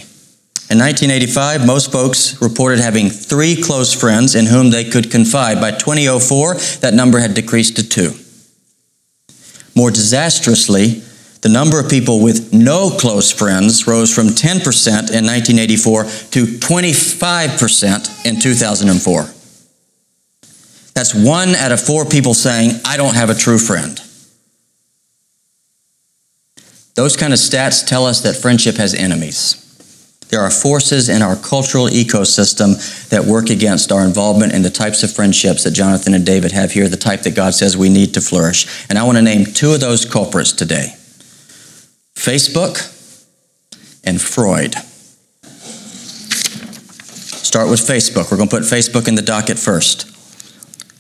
In 0.72 0.80
1985, 0.80 1.68
most 1.68 1.92
folks 1.92 2.42
reported 2.42 2.80
having 2.80 3.10
three 3.10 3.62
close 3.62 3.94
friends 3.94 4.34
in 4.34 4.46
whom 4.46 4.70
they 4.70 4.86
could 4.86 5.12
confide. 5.12 5.60
By 5.60 5.72
2004, 5.72 6.54
that 6.80 6.94
number 6.94 7.20
had 7.20 7.34
decreased 7.34 7.76
to 7.76 7.84
two. 7.84 8.14
More 9.76 9.92
disastrously, 9.92 11.04
the 11.42 11.50
number 11.50 11.82
of 11.82 11.90
people 11.90 12.22
with 12.22 12.54
no 12.54 12.90
close 12.92 13.30
friends 13.30 13.88
rose 13.88 14.16
from 14.16 14.28
10% 14.28 14.46
in 14.48 15.26
1984 15.26 16.04
to 16.06 16.46
25% 16.46 18.26
in 18.26 18.40
2004. 18.40 19.35
That's 20.96 21.14
one 21.14 21.50
out 21.56 21.74
of 21.74 21.82
four 21.82 22.06
people 22.06 22.34
saying, 22.34 22.80
I 22.86 22.96
don't 22.96 23.16
have 23.16 23.30
a 23.30 23.36
true 23.36 23.60
friend. 23.60 24.00
Those 26.96 27.18
kind 27.18 27.34
of 27.34 27.40
stats 27.40 27.86
tell 27.86 28.06
us 28.06 28.22
that 28.22 28.38
friendship 28.38 28.78
has 28.78 28.94
enemies. 28.94 29.62
There 30.30 30.40
are 30.40 30.50
forces 30.50 31.10
in 31.10 31.22
our 31.22 31.36
cultural 31.36 31.88
ecosystem 31.88 33.10
that 33.10 33.26
work 33.26 33.50
against 33.50 33.92
our 33.92 34.06
involvement 34.06 34.54
in 34.54 34.64
the 34.64 34.70
types 34.70 35.04
of 35.04 35.14
friendships 35.14 35.66
that 35.66 35.72
Jonathan 35.72 36.14
and 36.14 36.26
David 36.26 36.54
have 36.54 36.72
here, 36.72 36.88
the 36.88 36.98
type 36.98 37.24
that 37.24 37.36
God 37.36 37.54
says 37.54 37.76
we 37.76 37.90
need 37.90 38.14
to 38.14 38.22
flourish. 38.22 38.88
And 38.90 38.98
I 38.98 39.04
want 39.04 39.18
to 39.18 39.22
name 39.22 39.46
two 39.46 39.74
of 39.74 39.82
those 39.82 40.06
culprits 40.06 40.54
today 40.54 40.96
Facebook 42.16 42.92
and 44.06 44.22
Freud. 44.22 44.76
start 47.44 47.70
with 47.70 47.82
Facebook. 47.82 48.32
We're 48.32 48.38
going 48.38 48.50
to 48.50 48.56
put 48.56 48.64
Facebook 48.64 49.08
in 49.08 49.16
the 49.16 49.22
docket 49.22 49.60
first. 49.60 50.15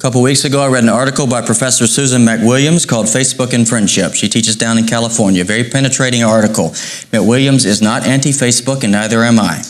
Couple 0.06 0.22
weeks 0.22 0.46
ago, 0.46 0.62
I 0.62 0.68
read 0.68 0.84
an 0.84 0.90
article 0.90 1.26
by 1.26 1.42
Professor 1.42 1.88
Susan 1.88 2.22
McWilliams 2.22 2.88
called 2.88 3.08
Facebook 3.08 3.54
and 3.54 3.68
Friendship. 3.68 4.14
She 4.14 4.30
teaches 4.30 4.56
down 4.56 4.78
in 4.78 4.86
California. 4.86 5.44
Very 5.44 5.64
penetrating 5.64 6.24
article. 6.24 6.70
McWilliams 7.10 7.66
is 7.66 7.82
not 7.82 8.06
anti 8.06 8.30
Facebook, 8.30 8.84
and 8.84 8.92
neither 8.92 9.24
am 9.24 9.40
I. 9.40 9.64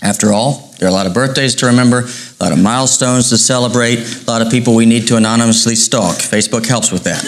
After 0.00 0.32
all, 0.32 0.72
there 0.78 0.88
are 0.88 0.90
a 0.90 0.94
lot 0.94 1.06
of 1.06 1.12
birthdays 1.12 1.54
to 1.56 1.66
remember, 1.66 1.98
a 1.98 2.42
lot 2.42 2.52
of 2.52 2.58
milestones 2.58 3.28
to 3.28 3.36
celebrate, 3.36 3.98
a 3.98 4.24
lot 4.26 4.40
of 4.40 4.50
people 4.50 4.74
we 4.74 4.86
need 4.86 5.06
to 5.08 5.18
anonymously 5.18 5.74
stalk. 5.74 6.16
Facebook 6.16 6.66
helps 6.66 6.90
with 6.90 7.04
that. 7.04 7.22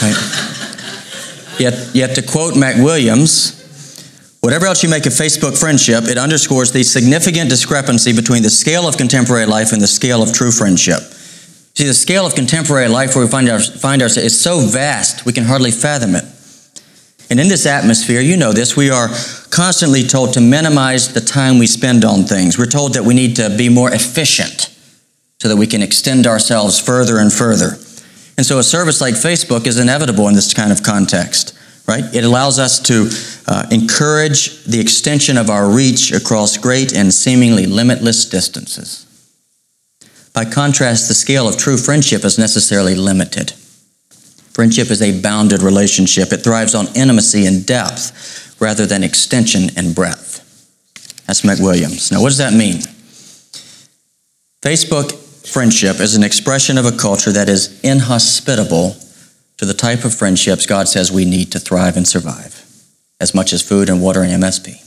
Right? 0.00 0.08
right? 0.08 1.60
Yet, 1.60 1.94
yet, 1.94 2.14
to 2.14 2.22
quote 2.22 2.54
McWilliams, 2.54 3.63
Whatever 4.44 4.66
else 4.66 4.82
you 4.82 4.90
make 4.90 5.06
of 5.06 5.14
Facebook 5.14 5.58
friendship, 5.58 6.04
it 6.04 6.18
underscores 6.18 6.70
the 6.70 6.82
significant 6.82 7.48
discrepancy 7.48 8.12
between 8.12 8.42
the 8.42 8.50
scale 8.50 8.86
of 8.86 8.98
contemporary 8.98 9.46
life 9.46 9.72
and 9.72 9.80
the 9.80 9.86
scale 9.86 10.22
of 10.22 10.34
true 10.34 10.52
friendship. 10.52 11.00
See, 11.72 11.86
the 11.86 11.94
scale 11.94 12.26
of 12.26 12.34
contemporary 12.34 12.88
life 12.88 13.16
where 13.16 13.24
we 13.24 13.30
find, 13.30 13.48
our, 13.48 13.58
find 13.58 14.02
ourselves 14.02 14.26
is 14.26 14.38
so 14.38 14.60
vast, 14.60 15.24
we 15.24 15.32
can 15.32 15.44
hardly 15.44 15.70
fathom 15.70 16.14
it. 16.14 16.26
And 17.30 17.40
in 17.40 17.48
this 17.48 17.64
atmosphere, 17.64 18.20
you 18.20 18.36
know 18.36 18.52
this, 18.52 18.76
we 18.76 18.90
are 18.90 19.08
constantly 19.48 20.02
told 20.02 20.34
to 20.34 20.42
minimize 20.42 21.14
the 21.14 21.22
time 21.22 21.58
we 21.58 21.66
spend 21.66 22.04
on 22.04 22.24
things. 22.24 22.58
We're 22.58 22.66
told 22.66 22.92
that 22.92 23.04
we 23.04 23.14
need 23.14 23.36
to 23.36 23.48
be 23.56 23.70
more 23.70 23.94
efficient 23.94 24.68
so 25.40 25.48
that 25.48 25.56
we 25.56 25.66
can 25.66 25.80
extend 25.80 26.26
ourselves 26.26 26.78
further 26.78 27.16
and 27.16 27.32
further. 27.32 27.78
And 28.36 28.44
so 28.44 28.58
a 28.58 28.62
service 28.62 29.00
like 29.00 29.14
Facebook 29.14 29.66
is 29.66 29.78
inevitable 29.78 30.28
in 30.28 30.34
this 30.34 30.52
kind 30.52 30.70
of 30.70 30.82
context 30.82 31.58
right? 31.86 32.04
It 32.14 32.24
allows 32.24 32.58
us 32.58 32.80
to 32.80 33.10
uh, 33.46 33.66
encourage 33.70 34.64
the 34.64 34.80
extension 34.80 35.36
of 35.36 35.50
our 35.50 35.68
reach 35.68 36.12
across 36.12 36.56
great 36.56 36.94
and 36.94 37.12
seemingly 37.12 37.66
limitless 37.66 38.24
distances. 38.24 39.06
By 40.32 40.44
contrast, 40.44 41.08
the 41.08 41.14
scale 41.14 41.46
of 41.46 41.56
true 41.56 41.76
friendship 41.76 42.24
is 42.24 42.38
necessarily 42.38 42.94
limited. 42.94 43.52
Friendship 44.52 44.90
is 44.90 45.02
a 45.02 45.20
bounded 45.20 45.62
relationship. 45.62 46.32
It 46.32 46.38
thrives 46.38 46.74
on 46.74 46.86
intimacy 46.94 47.46
and 47.46 47.66
depth 47.66 48.56
rather 48.60 48.86
than 48.86 49.02
extension 49.02 49.70
and 49.76 49.94
breadth. 49.94 50.40
That's 51.26 51.42
McWilliams. 51.42 52.12
Now, 52.12 52.22
what 52.22 52.28
does 52.28 52.38
that 52.38 52.52
mean? 52.52 52.80
Facebook 54.62 55.12
friendship 55.46 56.00
is 56.00 56.16
an 56.16 56.22
expression 56.22 56.78
of 56.78 56.86
a 56.86 56.96
culture 56.96 57.32
that 57.32 57.48
is 57.48 57.80
inhospitable 57.82 58.96
to 59.58 59.64
the 59.64 59.74
type 59.74 60.04
of 60.04 60.14
friendships 60.14 60.66
God 60.66 60.88
says 60.88 61.12
we 61.12 61.24
need 61.24 61.52
to 61.52 61.58
thrive 61.58 61.96
and 61.96 62.06
survive, 62.06 62.64
as 63.20 63.34
much 63.34 63.52
as 63.52 63.62
food 63.62 63.88
and 63.88 64.02
water 64.02 64.22
and 64.22 64.42
MSP. 64.42 64.80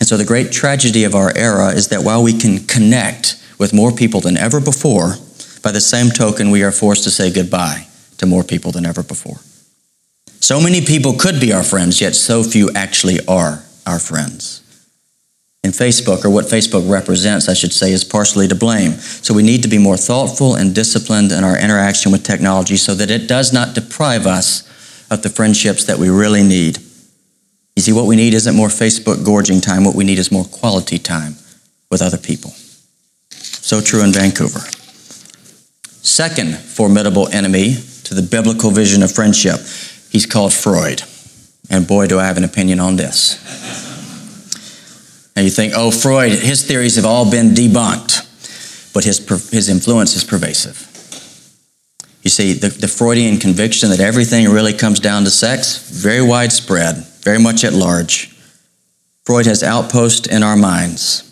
And 0.00 0.08
so 0.08 0.16
the 0.16 0.24
great 0.24 0.52
tragedy 0.52 1.04
of 1.04 1.14
our 1.14 1.32
era 1.36 1.68
is 1.68 1.88
that 1.88 2.02
while 2.02 2.22
we 2.22 2.32
can 2.32 2.66
connect 2.66 3.42
with 3.58 3.72
more 3.72 3.92
people 3.92 4.20
than 4.20 4.36
ever 4.36 4.60
before, 4.60 5.14
by 5.62 5.70
the 5.70 5.80
same 5.80 6.10
token, 6.10 6.50
we 6.50 6.62
are 6.62 6.72
forced 6.72 7.04
to 7.04 7.10
say 7.10 7.32
goodbye 7.32 7.86
to 8.18 8.26
more 8.26 8.44
people 8.44 8.72
than 8.72 8.84
ever 8.84 9.02
before. 9.02 9.38
So 10.40 10.60
many 10.60 10.84
people 10.84 11.14
could 11.14 11.40
be 11.40 11.52
our 11.52 11.62
friends, 11.62 12.00
yet 12.00 12.14
so 12.14 12.42
few 12.42 12.70
actually 12.74 13.18
are 13.26 13.64
our 13.86 13.98
friends. 13.98 14.60
And 15.64 15.72
Facebook, 15.72 16.26
or 16.26 16.30
what 16.30 16.44
Facebook 16.44 16.88
represents, 16.90 17.48
I 17.48 17.54
should 17.54 17.72
say, 17.72 17.90
is 17.90 18.04
partially 18.04 18.46
to 18.48 18.54
blame. 18.54 18.92
So 18.92 19.32
we 19.32 19.42
need 19.42 19.62
to 19.62 19.68
be 19.68 19.78
more 19.78 19.96
thoughtful 19.96 20.54
and 20.54 20.74
disciplined 20.74 21.32
in 21.32 21.42
our 21.42 21.58
interaction 21.58 22.12
with 22.12 22.22
technology 22.22 22.76
so 22.76 22.94
that 22.94 23.10
it 23.10 23.26
does 23.26 23.50
not 23.50 23.74
deprive 23.74 24.26
us 24.26 24.62
of 25.10 25.22
the 25.22 25.30
friendships 25.30 25.84
that 25.84 25.98
we 25.98 26.10
really 26.10 26.42
need. 26.42 26.78
You 27.76 27.82
see, 27.82 27.94
what 27.94 28.04
we 28.04 28.14
need 28.14 28.34
isn't 28.34 28.54
more 28.54 28.68
Facebook 28.68 29.24
gorging 29.24 29.62
time, 29.62 29.84
what 29.84 29.94
we 29.94 30.04
need 30.04 30.18
is 30.18 30.30
more 30.30 30.44
quality 30.44 30.98
time 30.98 31.36
with 31.90 32.02
other 32.02 32.18
people. 32.18 32.50
So 33.30 33.80
true 33.80 34.04
in 34.04 34.12
Vancouver. 34.12 34.60
Second 36.02 36.58
formidable 36.58 37.28
enemy 37.28 37.76
to 38.04 38.14
the 38.14 38.20
biblical 38.20 38.70
vision 38.70 39.02
of 39.02 39.10
friendship, 39.10 39.60
he's 40.10 40.26
called 40.26 40.52
Freud. 40.52 41.02
And 41.70 41.86
boy, 41.86 42.06
do 42.06 42.18
I 42.18 42.26
have 42.26 42.36
an 42.36 42.44
opinion 42.44 42.80
on 42.80 42.96
this. 42.96 43.63
And 45.36 45.44
you 45.44 45.50
think, 45.50 45.72
oh, 45.76 45.90
Freud, 45.90 46.32
his 46.32 46.64
theories 46.64 46.96
have 46.96 47.04
all 47.04 47.28
been 47.28 47.50
debunked, 47.50 48.92
but 48.92 49.04
his, 49.04 49.18
his 49.50 49.68
influence 49.68 50.14
is 50.14 50.24
pervasive. 50.24 50.90
You 52.22 52.30
see, 52.30 52.52
the, 52.54 52.68
the 52.68 52.88
Freudian 52.88 53.38
conviction 53.38 53.90
that 53.90 54.00
everything 54.00 54.48
really 54.48 54.72
comes 54.72 55.00
down 55.00 55.24
to 55.24 55.30
sex, 55.30 55.90
very 55.90 56.22
widespread, 56.22 57.04
very 57.22 57.38
much 57.38 57.64
at 57.64 57.72
large. 57.72 58.34
Freud 59.24 59.46
has 59.46 59.62
outposts 59.62 60.26
in 60.26 60.42
our 60.42 60.56
minds. 60.56 61.30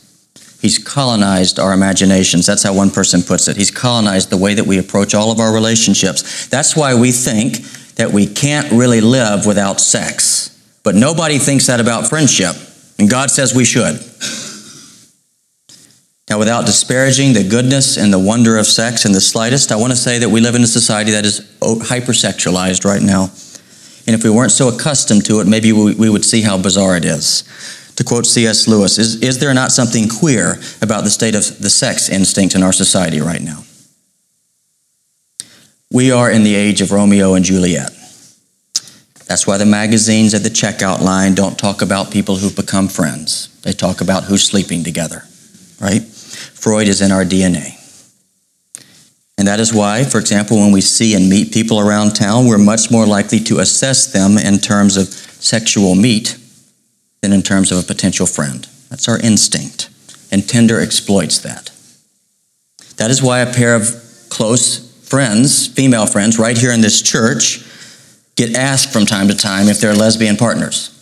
He's 0.60 0.78
colonized 0.78 1.58
our 1.58 1.72
imaginations. 1.72 2.46
That's 2.46 2.62
how 2.62 2.74
one 2.74 2.90
person 2.90 3.22
puts 3.22 3.48
it. 3.48 3.56
He's 3.56 3.70
colonized 3.70 4.30
the 4.30 4.36
way 4.36 4.54
that 4.54 4.66
we 4.66 4.78
approach 4.78 5.14
all 5.14 5.32
of 5.32 5.40
our 5.40 5.52
relationships. 5.52 6.46
That's 6.48 6.76
why 6.76 6.94
we 6.94 7.10
think 7.10 7.56
that 7.96 8.10
we 8.12 8.26
can't 8.26 8.70
really 8.70 9.00
live 9.00 9.46
without 9.46 9.80
sex. 9.80 10.50
But 10.82 10.94
nobody 10.94 11.38
thinks 11.38 11.66
that 11.66 11.80
about 11.80 12.08
friendship. 12.08 12.54
And 12.98 13.10
God 13.10 13.30
says 13.30 13.54
we 13.54 13.64
should. 13.64 14.00
Now, 16.30 16.38
without 16.38 16.64
disparaging 16.64 17.34
the 17.34 17.46
goodness 17.46 17.98
and 17.98 18.12
the 18.12 18.18
wonder 18.18 18.56
of 18.56 18.66
sex 18.66 19.04
in 19.04 19.12
the 19.12 19.20
slightest, 19.20 19.70
I 19.70 19.76
want 19.76 19.92
to 19.92 19.96
say 19.96 20.18
that 20.20 20.30
we 20.30 20.40
live 20.40 20.54
in 20.54 20.62
a 20.62 20.66
society 20.66 21.10
that 21.10 21.26
is 21.26 21.40
hypersexualized 21.60 22.84
right 22.84 23.02
now. 23.02 23.24
And 24.06 24.16
if 24.16 24.24
we 24.24 24.30
weren't 24.30 24.52
so 24.52 24.68
accustomed 24.68 25.26
to 25.26 25.40
it, 25.40 25.46
maybe 25.46 25.72
we, 25.72 26.08
would 26.08 26.24
see 26.24 26.42
how 26.42 26.56
bizarre 26.56 26.96
it 26.96 27.04
is. 27.04 27.44
To 27.96 28.04
quote 28.04 28.24
C.S. 28.24 28.66
Lewis, 28.66 28.98
is, 28.98 29.22
is 29.22 29.38
there 29.40 29.52
not 29.52 29.72
something 29.72 30.08
queer 30.08 30.58
about 30.80 31.04
the 31.04 31.10
state 31.10 31.34
of 31.34 31.58
the 31.58 31.68
sex 31.68 32.08
instinct 32.08 32.54
in 32.54 32.62
our 32.62 32.72
society 32.72 33.20
right 33.20 33.42
now? 33.42 33.64
We 35.92 36.10
are 36.10 36.30
in 36.30 36.42
the 36.42 36.54
age 36.54 36.80
of 36.80 36.90
Romeo 36.90 37.34
and 37.34 37.44
Juliet. 37.44 37.90
That's 39.32 39.46
why 39.46 39.56
the 39.56 39.64
magazines 39.64 40.34
at 40.34 40.42
the 40.42 40.50
checkout 40.50 41.00
line 41.00 41.34
don't 41.34 41.58
talk 41.58 41.80
about 41.80 42.10
people 42.10 42.36
who've 42.36 42.54
become 42.54 42.86
friends. 42.86 43.48
They 43.62 43.72
talk 43.72 44.02
about 44.02 44.24
who's 44.24 44.44
sleeping 44.44 44.84
together, 44.84 45.22
right? 45.80 46.02
Freud 46.02 46.86
is 46.86 47.00
in 47.00 47.10
our 47.10 47.24
DNA. 47.24 47.78
And 49.38 49.48
that 49.48 49.58
is 49.58 49.72
why, 49.72 50.04
for 50.04 50.18
example, 50.18 50.58
when 50.58 50.70
we 50.70 50.82
see 50.82 51.14
and 51.14 51.30
meet 51.30 51.50
people 51.50 51.80
around 51.80 52.10
town, 52.10 52.46
we're 52.46 52.58
much 52.58 52.90
more 52.90 53.06
likely 53.06 53.38
to 53.44 53.60
assess 53.60 54.12
them 54.12 54.36
in 54.36 54.58
terms 54.58 54.98
of 54.98 55.06
sexual 55.08 55.94
meat 55.94 56.36
than 57.22 57.32
in 57.32 57.40
terms 57.40 57.72
of 57.72 57.78
a 57.78 57.86
potential 57.86 58.26
friend. 58.26 58.68
That's 58.90 59.08
our 59.08 59.18
instinct. 59.18 59.88
And 60.30 60.46
Tinder 60.46 60.78
exploits 60.78 61.38
that. 61.38 61.70
That 62.98 63.10
is 63.10 63.22
why 63.22 63.40
a 63.40 63.50
pair 63.50 63.76
of 63.76 63.96
close 64.28 64.92
friends, 65.08 65.68
female 65.68 66.04
friends, 66.04 66.38
right 66.38 66.58
here 66.58 66.70
in 66.70 66.82
this 66.82 67.00
church, 67.00 67.66
get 68.36 68.56
asked 68.56 68.92
from 68.92 69.06
time 69.06 69.28
to 69.28 69.34
time 69.34 69.68
if 69.68 69.80
they're 69.80 69.94
lesbian 69.94 70.36
partners. 70.36 70.98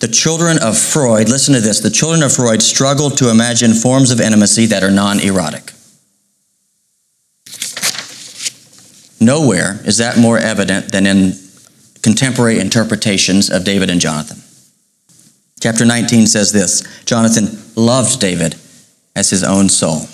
The 0.00 0.08
children 0.08 0.58
of 0.62 0.78
Freud, 0.78 1.28
listen 1.28 1.54
to 1.54 1.60
this, 1.60 1.80
the 1.80 1.90
children 1.90 2.22
of 2.22 2.32
Freud 2.32 2.62
struggle 2.62 3.10
to 3.10 3.30
imagine 3.30 3.74
forms 3.74 4.10
of 4.10 4.20
intimacy 4.20 4.66
that 4.66 4.82
are 4.82 4.90
non 4.90 5.20
erotic. 5.20 5.72
Nowhere 9.20 9.80
is 9.84 9.98
that 9.98 10.16
more 10.16 10.38
evident 10.38 10.92
than 10.92 11.06
in 11.06 11.34
contemporary 12.02 12.58
interpretations 12.58 13.50
of 13.50 13.64
David 13.64 13.90
and 13.90 14.00
Jonathan. 14.00 14.38
Chapter 15.60 15.84
19 15.84 16.26
says 16.26 16.52
this 16.52 16.82
Jonathan 17.04 17.58
loved 17.76 18.18
David 18.18 18.54
as 19.14 19.28
his 19.28 19.44
own 19.44 19.68
soul. 19.68 20.06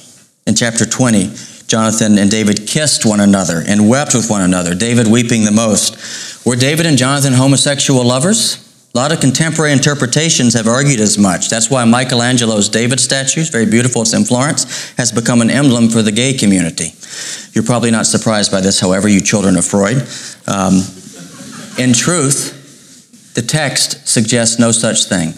In 0.47 0.57
chapter 0.57 0.85
20, 0.85 1.31
Jonathan 1.67 2.19
and 2.19 2.31
David 2.31 2.67
kissed 2.67 3.05
one 3.05 3.21
another 3.21 3.63
and 3.67 3.89
wept 3.89 4.15
with 4.15 4.31
one 4.31 4.43
another, 4.43 4.75
David 4.75 5.09
weeping 5.09 5.45
the 5.45 5.51
most. 5.51 6.47
Were 6.47 6.57
David 6.57 6.87
and 6.87 6.97
Jonathan 6.97 7.33
homosexual 7.33 8.05
lovers? 8.05 8.63
A 8.95 8.97
lot 8.97 9.13
of 9.13 9.21
contemporary 9.21 9.73
interpretations 9.73 10.55
have 10.55 10.67
argued 10.67 11.01
as 11.01 11.19
much. 11.19 11.51
That's 11.51 11.69
why 11.69 11.85
Michelangelo's 11.85 12.69
David 12.69 12.99
statues, 12.99 13.51
very 13.51 13.67
beautiful, 13.67 14.03
it's 14.03 14.15
in 14.15 14.25
Florence, 14.25 14.91
has 14.93 15.13
become 15.13 15.43
an 15.43 15.51
emblem 15.51 15.91
for 15.91 16.03
the 16.03 16.13
gay 16.13 16.33
community. 16.33 16.95
You're 17.53 17.65
probably 17.65 17.91
not 17.91 18.07
surprised 18.07 18.51
by 18.51 18.63
this, 18.63 18.81
however, 18.81 19.07
you 19.09 19.21
children 19.21 19.57
of 19.57 19.67
Freud. 19.67 20.09
Um, 20.47 20.81
in 21.79 21.93
truth, 21.93 23.35
the 23.35 23.43
text 23.43 24.09
suggests 24.09 24.59
no 24.59 24.73
such 24.73 25.05
thing. 25.05 25.35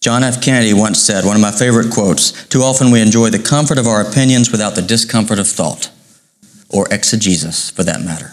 John 0.00 0.22
F. 0.22 0.40
Kennedy 0.40 0.72
once 0.72 1.00
said, 1.00 1.24
one 1.24 1.34
of 1.34 1.42
my 1.42 1.50
favorite 1.50 1.92
quotes 1.92 2.46
Too 2.46 2.62
often 2.62 2.90
we 2.90 3.00
enjoy 3.00 3.30
the 3.30 3.38
comfort 3.38 3.78
of 3.78 3.86
our 3.86 4.00
opinions 4.00 4.50
without 4.50 4.74
the 4.74 4.82
discomfort 4.82 5.38
of 5.38 5.48
thought, 5.48 5.90
or 6.68 6.86
exegesis 6.92 7.70
for 7.70 7.82
that 7.82 8.02
matter. 8.02 8.32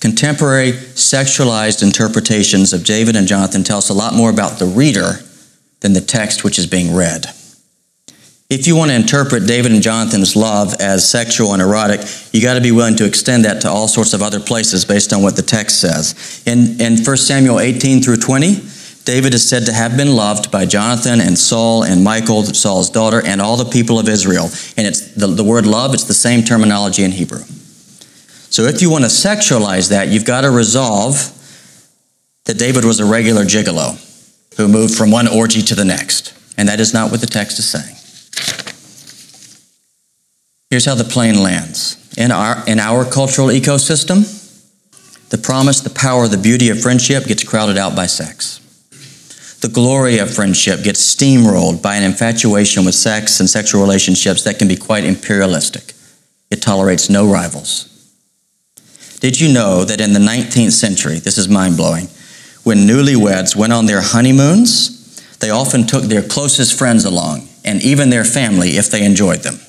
Contemporary 0.00 0.72
sexualized 0.72 1.82
interpretations 1.82 2.72
of 2.72 2.84
David 2.84 3.16
and 3.16 3.26
Jonathan 3.26 3.62
tell 3.62 3.78
us 3.78 3.88
a 3.88 3.94
lot 3.94 4.14
more 4.14 4.30
about 4.30 4.58
the 4.58 4.66
reader 4.66 5.20
than 5.80 5.92
the 5.92 6.00
text 6.00 6.44
which 6.44 6.58
is 6.58 6.66
being 6.66 6.94
read. 6.94 7.26
If 8.50 8.66
you 8.66 8.76
want 8.76 8.90
to 8.90 8.96
interpret 8.96 9.46
David 9.46 9.72
and 9.72 9.82
Jonathan's 9.82 10.36
love 10.36 10.74
as 10.78 11.08
sexual 11.08 11.54
and 11.54 11.62
erotic, 11.62 12.00
you 12.32 12.42
got 12.42 12.54
to 12.54 12.60
be 12.60 12.70
willing 12.70 12.96
to 12.96 13.06
extend 13.06 13.46
that 13.46 13.62
to 13.62 13.70
all 13.70 13.88
sorts 13.88 14.12
of 14.12 14.20
other 14.20 14.40
places 14.40 14.84
based 14.84 15.12
on 15.14 15.22
what 15.22 15.36
the 15.36 15.42
text 15.42 15.80
says. 15.80 16.42
In, 16.46 16.78
in 16.78 17.02
1 17.02 17.16
Samuel 17.16 17.60
18 17.60 18.02
through 18.02 18.18
20, 18.18 18.60
David 19.04 19.34
is 19.34 19.48
said 19.48 19.66
to 19.66 19.72
have 19.72 19.96
been 19.96 20.14
loved 20.14 20.50
by 20.52 20.64
Jonathan 20.64 21.20
and 21.20 21.36
Saul 21.36 21.82
and 21.82 22.04
Michal, 22.04 22.44
Saul's 22.44 22.88
daughter, 22.88 23.20
and 23.24 23.40
all 23.40 23.56
the 23.56 23.70
people 23.70 23.98
of 23.98 24.08
Israel. 24.08 24.44
And 24.76 24.86
it's 24.86 25.12
the, 25.14 25.26
the 25.26 25.42
word 25.42 25.66
love, 25.66 25.92
it's 25.92 26.04
the 26.04 26.14
same 26.14 26.44
terminology 26.44 27.02
in 27.02 27.10
Hebrew. 27.10 27.42
So 28.50 28.62
if 28.64 28.80
you 28.80 28.90
want 28.90 29.04
to 29.04 29.10
sexualize 29.10 29.90
that, 29.90 30.08
you've 30.08 30.24
got 30.24 30.42
to 30.42 30.50
resolve 30.50 31.32
that 32.44 32.58
David 32.58 32.84
was 32.84 33.00
a 33.00 33.04
regular 33.04 33.44
gigolo 33.44 33.98
who 34.56 34.68
moved 34.68 34.94
from 34.94 35.10
one 35.10 35.26
orgy 35.26 35.62
to 35.62 35.74
the 35.74 35.84
next. 35.84 36.34
And 36.56 36.68
that 36.68 36.78
is 36.78 36.92
not 36.92 37.10
what 37.10 37.20
the 37.20 37.26
text 37.26 37.58
is 37.58 37.68
saying. 37.68 37.96
Here's 40.70 40.84
how 40.84 40.94
the 40.94 41.04
plane 41.04 41.42
lands. 41.42 41.98
In 42.16 42.30
our, 42.30 42.62
in 42.66 42.78
our 42.78 43.04
cultural 43.04 43.48
ecosystem, 43.48 44.38
the 45.30 45.38
promise, 45.38 45.80
the 45.80 45.90
power, 45.90 46.28
the 46.28 46.38
beauty 46.38 46.68
of 46.68 46.80
friendship 46.80 47.24
gets 47.24 47.42
crowded 47.42 47.78
out 47.78 47.96
by 47.96 48.06
sex. 48.06 48.61
The 49.62 49.68
glory 49.68 50.18
of 50.18 50.34
friendship 50.34 50.82
gets 50.82 51.14
steamrolled 51.14 51.80
by 51.80 51.94
an 51.94 52.02
infatuation 52.02 52.84
with 52.84 52.96
sex 52.96 53.38
and 53.38 53.48
sexual 53.48 53.80
relationships 53.80 54.42
that 54.42 54.58
can 54.58 54.66
be 54.66 54.74
quite 54.74 55.04
imperialistic. 55.04 55.94
It 56.50 56.60
tolerates 56.60 57.08
no 57.08 57.30
rivals. 57.30 57.88
Did 59.20 59.40
you 59.40 59.52
know 59.52 59.84
that 59.84 60.00
in 60.00 60.14
the 60.14 60.18
19th 60.18 60.72
century, 60.72 61.20
this 61.20 61.38
is 61.38 61.48
mind 61.48 61.76
blowing, 61.76 62.08
when 62.64 62.88
newlyweds 62.88 63.54
went 63.54 63.72
on 63.72 63.86
their 63.86 64.00
honeymoons, 64.00 65.38
they 65.38 65.50
often 65.50 65.86
took 65.86 66.04
their 66.04 66.22
closest 66.22 66.76
friends 66.76 67.04
along 67.04 67.48
and 67.64 67.80
even 67.82 68.10
their 68.10 68.24
family 68.24 68.70
if 68.70 68.90
they 68.90 69.04
enjoyed 69.04 69.42
them, 69.44 69.60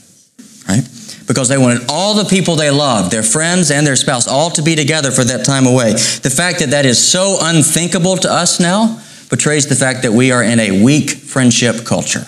right? 0.68 0.90
Because 1.28 1.50
they 1.50 1.58
wanted 1.60 1.84
all 1.88 2.16
the 2.16 2.26
people 2.26 2.56
they 2.56 2.72
loved, 2.72 3.12
their 3.12 3.22
friends 3.22 3.70
and 3.70 3.86
their 3.86 3.96
spouse, 3.96 4.28
all 4.28 4.50
to 4.50 4.64
be 4.64 4.76
together 4.76 5.12
for 5.12 5.24
that 5.24 5.46
time 5.46 5.68
away. 5.68 5.92
The 5.92 6.34
fact 6.36 6.60
that 6.60 6.72
that 6.72 6.88
is 6.88 6.98
so 6.98 7.38
unthinkable 7.40 8.18
to 8.18 8.32
us 8.32 8.60
now 8.60 9.00
betrays 9.34 9.66
the 9.66 9.74
fact 9.74 10.04
that 10.04 10.12
we 10.12 10.32
are 10.32 10.44
in 10.44 10.60
a 10.60 10.84
weak 10.84 11.10
friendship 11.10 11.84
culture. 11.84 12.24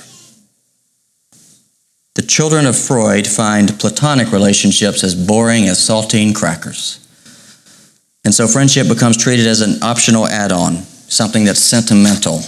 The 2.16 2.24
children 2.24 2.66
of 2.66 2.76
Freud 2.76 3.28
find 3.28 3.80
platonic 3.80 4.32
relationships 4.32 5.04
as 5.04 5.14
boring 5.14 5.66
as 5.66 5.78
saltine 5.78 6.34
crackers. 6.34 7.08
And 8.24 8.34
so 8.34 8.48
friendship 8.48 8.88
becomes 8.88 9.18
treated 9.18 9.46
as 9.46 9.62
an 9.62 9.84
optional 9.84 10.28
add 10.28 10.52
on, 10.52 10.78
something 10.78 11.46
that's 11.46 11.60
sentimental. 11.60 12.40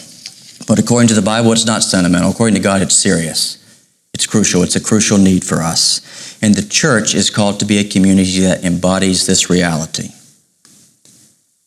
But 0.67 0.79
according 0.79 1.09
to 1.09 1.13
the 1.13 1.21
Bible, 1.21 1.51
it's 1.51 1.67
not 1.67 1.83
sentimental. 1.83 2.31
According 2.31 2.55
to 2.55 2.61
God, 2.61 2.81
it's 2.81 2.95
serious. 2.95 3.63
It's 4.15 4.25
crucial. 4.25 4.63
It's 4.63 4.75
a 4.75 4.81
crucial 4.81 5.19
need 5.19 5.43
for 5.43 5.61
us. 5.61 6.35
And 6.41 6.55
the 6.55 6.67
church 6.67 7.13
is 7.13 7.29
called 7.29 7.59
to 7.59 7.65
be 7.65 7.77
a 7.77 7.83
community 7.83 8.39
that 8.39 8.65
embodies 8.65 9.27
this 9.27 9.51
reality. 9.51 10.09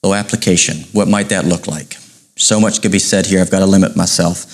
So, 0.04 0.12
application 0.12 0.88
what 0.90 1.06
might 1.06 1.28
that 1.28 1.44
look 1.44 1.68
like? 1.68 2.00
So 2.40 2.59
much 2.59 2.80
could 2.80 2.90
be 2.90 2.99
said 2.99 3.26
here. 3.26 3.40
I've 3.40 3.50
got 3.50 3.59
to 3.59 3.66
limit 3.66 3.97
myself. 3.97 4.47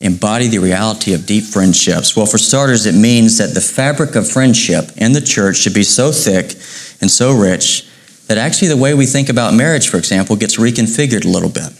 Embody 0.00 0.48
the 0.48 0.58
reality 0.58 1.14
of 1.14 1.24
deep 1.24 1.44
friendships. 1.44 2.14
Well, 2.14 2.26
for 2.26 2.36
starters, 2.36 2.84
it 2.84 2.94
means 2.94 3.38
that 3.38 3.54
the 3.54 3.60
fabric 3.62 4.14
of 4.14 4.28
friendship 4.28 4.90
in 4.96 5.12
the 5.12 5.20
church 5.20 5.56
should 5.56 5.74
be 5.74 5.84
so 5.84 6.12
thick 6.12 6.52
and 7.00 7.10
so 7.10 7.32
rich 7.32 7.88
that 8.26 8.36
actually 8.36 8.68
the 8.68 8.76
way 8.76 8.92
we 8.92 9.06
think 9.06 9.30
about 9.30 9.54
marriage, 9.54 9.88
for 9.88 9.96
example, 9.96 10.36
gets 10.36 10.58
reconfigured 10.58 11.24
a 11.24 11.28
little 11.28 11.48
bit. 11.48 11.72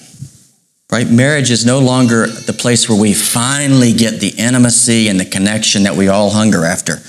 Right? 0.91 1.09
Marriage 1.09 1.51
is 1.51 1.67
no 1.67 1.79
longer 1.79 2.27
the 2.27 2.53
place 2.53 2.89
where 2.89 3.01
we 3.01 3.13
finally 3.13 3.93
get 3.93 4.21
the 4.21 4.29
intimacy 4.39 5.09
and 5.09 5.21
the 5.21 5.27
connection 5.27 5.83
that 5.83 5.95
we 5.95 6.09
all 6.09 6.31
hunger 6.31 6.65
after. 6.65 7.03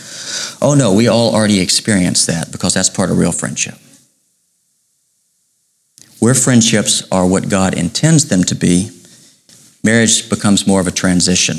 Oh 0.61 0.73
no, 0.73 0.93
we 0.93 1.07
all 1.07 1.33
already 1.33 1.59
experience 1.59 2.25
that 2.25 2.51
because 2.51 2.73
that's 2.73 2.89
part 2.89 3.11
of 3.11 3.17
real 3.17 3.31
friendship. 3.31 3.75
Where 6.23 6.33
friendships 6.33 7.05
are 7.11 7.27
what 7.27 7.49
God 7.49 7.77
intends 7.77 8.29
them 8.29 8.45
to 8.45 8.55
be, 8.55 8.89
marriage 9.83 10.29
becomes 10.29 10.65
more 10.65 10.79
of 10.79 10.87
a 10.87 10.91
transition. 10.91 11.57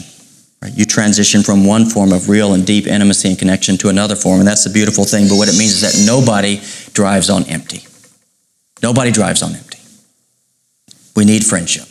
Right? 0.62 0.73
You 0.75 0.87
transition 0.87 1.42
from 1.42 1.66
one 1.66 1.85
form 1.85 2.14
of 2.14 2.30
real 2.30 2.54
and 2.54 2.66
deep 2.66 2.87
intimacy 2.87 3.28
and 3.28 3.38
connection 3.38 3.76
to 3.76 3.90
another 3.90 4.16
form, 4.16 4.38
and 4.38 4.49
that's 4.49 4.64
the 4.64 4.73
beautiful 4.73 5.04
thing. 5.04 5.28
But 5.28 5.37
what 5.37 5.49
it 5.49 5.59
means 5.59 5.73
is 5.73 5.80
that 5.83 6.11
nobody 6.11 6.62
drives 6.94 7.28
on 7.28 7.44
empty. 7.44 7.87
Nobody 8.82 9.10
drives 9.10 9.43
on 9.43 9.54
empty. 9.54 9.80
We 11.15 11.26
need 11.26 11.45
friendship. 11.45 11.86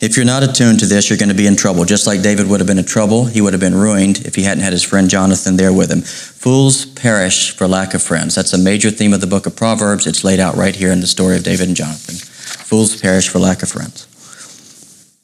If 0.00 0.16
you're 0.16 0.24
not 0.24 0.42
attuned 0.42 0.80
to 0.80 0.86
this, 0.86 1.10
you're 1.10 1.18
going 1.18 1.28
to 1.28 1.34
be 1.34 1.46
in 1.46 1.56
trouble. 1.56 1.84
Just 1.84 2.06
like 2.06 2.22
David 2.22 2.48
would 2.48 2.58
have 2.60 2.66
been 2.66 2.78
in 2.78 2.86
trouble, 2.86 3.26
he 3.26 3.42
would 3.42 3.52
have 3.52 3.60
been 3.60 3.74
ruined 3.74 4.20
if 4.24 4.34
he 4.34 4.44
hadn't 4.44 4.64
had 4.64 4.72
his 4.72 4.82
friend 4.82 5.10
Jonathan 5.10 5.56
there 5.56 5.74
with 5.74 5.92
him. 5.92 6.00
Fools 6.00 6.86
perish 6.86 7.50
for 7.54 7.68
lack 7.68 7.92
of 7.92 8.02
friends. 8.02 8.34
That's 8.34 8.54
a 8.54 8.58
major 8.58 8.90
theme 8.90 9.12
of 9.12 9.20
the 9.20 9.26
book 9.26 9.44
of 9.44 9.56
Proverbs. 9.56 10.06
It's 10.06 10.24
laid 10.24 10.40
out 10.40 10.56
right 10.56 10.74
here 10.74 10.90
in 10.90 11.02
the 11.02 11.06
story 11.06 11.36
of 11.36 11.44
David 11.44 11.68
and 11.68 11.76
Jonathan. 11.76 12.14
Fools 12.14 12.98
perish 12.98 13.28
for 13.28 13.38
lack 13.38 13.62
of 13.62 13.68
friends. 13.68 14.06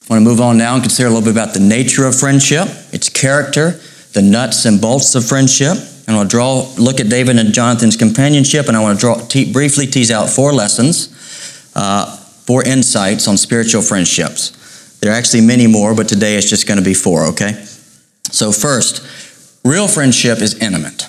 I 0.09 0.13
want 0.13 0.25
to 0.25 0.31
move 0.31 0.43
on 0.43 0.59
now 0.59 0.75
and 0.75 0.83
consider 0.83 1.09
a 1.09 1.11
little 1.11 1.25
bit 1.25 1.33
about 1.33 1.55
the 1.55 1.61
nature 1.61 2.05
of 2.05 2.15
friendship, 2.15 2.69
its 2.93 3.09
character, 3.09 3.81
the 4.13 4.21
nuts 4.21 4.67
and 4.67 4.79
bolts 4.79 5.15
of 5.15 5.25
friendship. 5.27 5.79
And 6.07 6.17
I'll 6.17 6.27
draw, 6.27 6.71
look 6.79 7.01
at 7.01 7.09
David 7.09 7.39
and 7.39 7.55
Jonathan's 7.55 7.97
companionship, 7.97 8.69
and 8.69 8.77
I 8.77 8.83
want 8.83 8.99
to 8.99 9.01
draw, 9.01 9.15
te- 9.15 9.51
briefly 9.51 9.87
tease 9.87 10.11
out 10.11 10.29
four 10.29 10.53
lessons, 10.53 11.73
uh, 11.75 12.15
four 12.45 12.63
insights 12.63 13.27
on 13.27 13.39
spiritual 13.39 13.81
friendships. 13.81 14.56
There 15.07 15.15
are 15.15 15.19
actually 15.19 15.43
many 15.43 15.69
more, 15.69 15.95
but 15.95 16.09
today 16.09 16.35
it's 16.35 16.51
just 16.51 16.67
going 16.67 16.79
to 16.79 16.85
be 16.85 16.93
four, 16.93 17.27
okay? 17.27 17.53
So, 18.33 18.51
first, 18.51 19.07
real 19.65 19.87
friendship 19.87 20.41
is 20.41 20.59
intimate. 20.59 21.07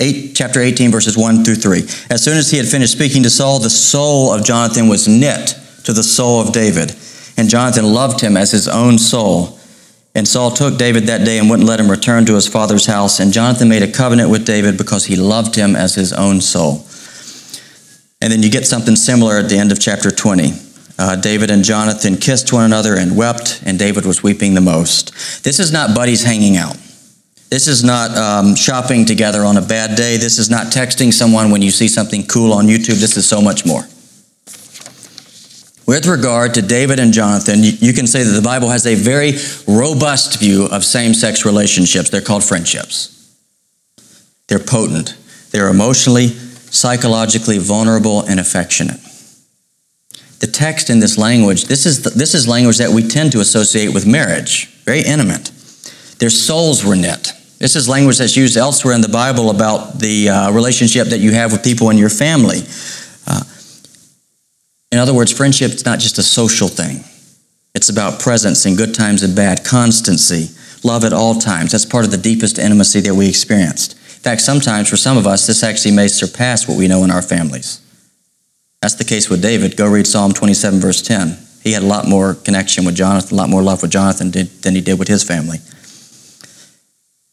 Eight, 0.00 0.32
chapter 0.34 0.58
18, 0.58 0.90
verses 0.90 1.16
1 1.16 1.44
through 1.44 1.54
3. 1.54 1.82
As 2.10 2.24
soon 2.24 2.36
as 2.36 2.50
he 2.50 2.56
had 2.56 2.66
finished 2.66 2.90
speaking 2.90 3.22
to 3.22 3.30
Saul, 3.30 3.60
the 3.60 3.70
soul 3.70 4.32
of 4.32 4.44
Jonathan 4.44 4.88
was 4.88 5.06
knit 5.06 5.56
to 5.84 5.92
the 5.92 6.02
soul 6.02 6.40
of 6.40 6.52
David, 6.52 6.96
and 7.36 7.48
Jonathan 7.48 7.84
loved 7.84 8.20
him 8.20 8.36
as 8.36 8.50
his 8.50 8.66
own 8.66 8.98
soul. 8.98 9.56
And 10.16 10.26
Saul 10.26 10.50
took 10.50 10.76
David 10.76 11.04
that 11.04 11.24
day 11.24 11.38
and 11.38 11.48
wouldn't 11.48 11.68
let 11.68 11.78
him 11.78 11.88
return 11.88 12.26
to 12.26 12.34
his 12.34 12.48
father's 12.48 12.86
house. 12.86 13.20
And 13.20 13.32
Jonathan 13.32 13.68
made 13.68 13.84
a 13.84 13.92
covenant 13.92 14.30
with 14.30 14.44
David 14.44 14.76
because 14.76 15.04
he 15.04 15.14
loved 15.14 15.54
him 15.54 15.76
as 15.76 15.94
his 15.94 16.12
own 16.12 16.40
soul. 16.40 16.84
And 18.20 18.32
then 18.32 18.42
you 18.42 18.50
get 18.50 18.66
something 18.66 18.96
similar 18.96 19.38
at 19.38 19.48
the 19.48 19.58
end 19.58 19.70
of 19.70 19.78
chapter 19.78 20.10
20. 20.10 20.73
Uh, 20.96 21.16
David 21.16 21.50
and 21.50 21.64
Jonathan 21.64 22.16
kissed 22.16 22.52
one 22.52 22.64
another 22.64 22.96
and 22.96 23.16
wept, 23.16 23.62
and 23.66 23.78
David 23.78 24.06
was 24.06 24.22
weeping 24.22 24.54
the 24.54 24.60
most. 24.60 25.42
This 25.42 25.58
is 25.58 25.72
not 25.72 25.94
buddies 25.94 26.22
hanging 26.22 26.56
out. 26.56 26.76
This 27.50 27.66
is 27.66 27.82
not 27.82 28.16
um, 28.16 28.54
shopping 28.54 29.04
together 29.04 29.42
on 29.44 29.56
a 29.56 29.62
bad 29.62 29.96
day. 29.96 30.16
This 30.16 30.38
is 30.38 30.50
not 30.50 30.68
texting 30.68 31.12
someone 31.12 31.50
when 31.50 31.62
you 31.62 31.70
see 31.70 31.88
something 31.88 32.26
cool 32.26 32.52
on 32.52 32.66
YouTube. 32.66 33.00
This 33.00 33.16
is 33.16 33.28
so 33.28 33.40
much 33.40 33.66
more. 33.66 33.82
With 35.86 36.06
regard 36.06 36.54
to 36.54 36.62
David 36.62 36.98
and 36.98 37.12
Jonathan, 37.12 37.62
you, 37.62 37.72
you 37.78 37.92
can 37.92 38.06
say 38.06 38.22
that 38.22 38.32
the 38.32 38.42
Bible 38.42 38.70
has 38.70 38.86
a 38.86 38.94
very 38.94 39.32
robust 39.66 40.38
view 40.38 40.66
of 40.66 40.84
same 40.84 41.12
sex 41.12 41.44
relationships. 41.44 42.08
They're 42.08 42.22
called 42.22 42.44
friendships. 42.44 43.10
They're 44.48 44.58
potent, 44.58 45.16
they're 45.50 45.68
emotionally, 45.68 46.28
psychologically 46.28 47.58
vulnerable, 47.58 48.22
and 48.22 48.38
affectionate 48.38 49.00
the 50.44 50.52
text 50.52 50.90
in 50.90 51.00
this 51.00 51.16
language, 51.16 51.64
this 51.64 51.86
is, 51.86 52.02
the, 52.02 52.10
this 52.10 52.34
is 52.34 52.46
language 52.46 52.76
that 52.76 52.90
we 52.90 53.02
tend 53.02 53.32
to 53.32 53.40
associate 53.40 53.94
with 53.94 54.06
marriage, 54.06 54.66
very 54.84 55.00
intimate. 55.00 55.50
Their 56.18 56.28
souls 56.28 56.84
were 56.84 56.94
knit. 56.94 57.32
This 57.58 57.76
is 57.76 57.88
language 57.88 58.18
that's 58.18 58.36
used 58.36 58.58
elsewhere 58.58 58.94
in 58.94 59.00
the 59.00 59.08
Bible 59.08 59.48
about 59.48 59.98
the 59.98 60.28
uh, 60.28 60.52
relationship 60.52 61.08
that 61.08 61.20
you 61.20 61.32
have 61.32 61.50
with 61.50 61.64
people 61.64 61.88
in 61.88 61.96
your 61.96 62.10
family. 62.10 62.58
Uh, 63.26 63.42
in 64.92 64.98
other 64.98 65.14
words, 65.14 65.32
friendship 65.32 65.72
is 65.72 65.86
not 65.86 65.98
just 65.98 66.18
a 66.18 66.22
social 66.22 66.68
thing. 66.68 67.02
It's 67.74 67.88
about 67.88 68.20
presence 68.20 68.66
in 68.66 68.76
good 68.76 68.94
times 68.94 69.22
and 69.22 69.34
bad, 69.34 69.64
constancy, 69.64 70.50
love 70.86 71.04
at 71.04 71.14
all 71.14 71.36
times. 71.36 71.72
That's 71.72 71.86
part 71.86 72.04
of 72.04 72.10
the 72.10 72.18
deepest 72.18 72.58
intimacy 72.58 73.00
that 73.00 73.14
we 73.14 73.30
experienced. 73.30 73.94
In 73.94 74.20
fact, 74.20 74.42
sometimes 74.42 74.90
for 74.90 74.98
some 74.98 75.16
of 75.16 75.26
us, 75.26 75.46
this 75.46 75.62
actually 75.62 75.92
may 75.92 76.08
surpass 76.08 76.68
what 76.68 76.76
we 76.76 76.86
know 76.86 77.02
in 77.02 77.10
our 77.10 77.22
families. 77.22 77.80
That's 78.84 78.96
the 78.96 79.04
case 79.04 79.30
with 79.30 79.40
David. 79.40 79.78
Go 79.78 79.88
read 79.88 80.06
Psalm 80.06 80.34
27, 80.34 80.78
verse 80.78 81.00
10. 81.00 81.38
He 81.62 81.72
had 81.72 81.82
a 81.82 81.86
lot 81.86 82.06
more 82.06 82.34
connection 82.34 82.84
with 82.84 82.94
Jonathan, 82.94 83.32
a 83.32 83.40
lot 83.40 83.48
more 83.48 83.62
love 83.62 83.80
with 83.80 83.90
Jonathan 83.90 84.30
than 84.30 84.74
he 84.74 84.82
did 84.82 84.98
with 84.98 85.08
his 85.08 85.24
family. 85.24 85.56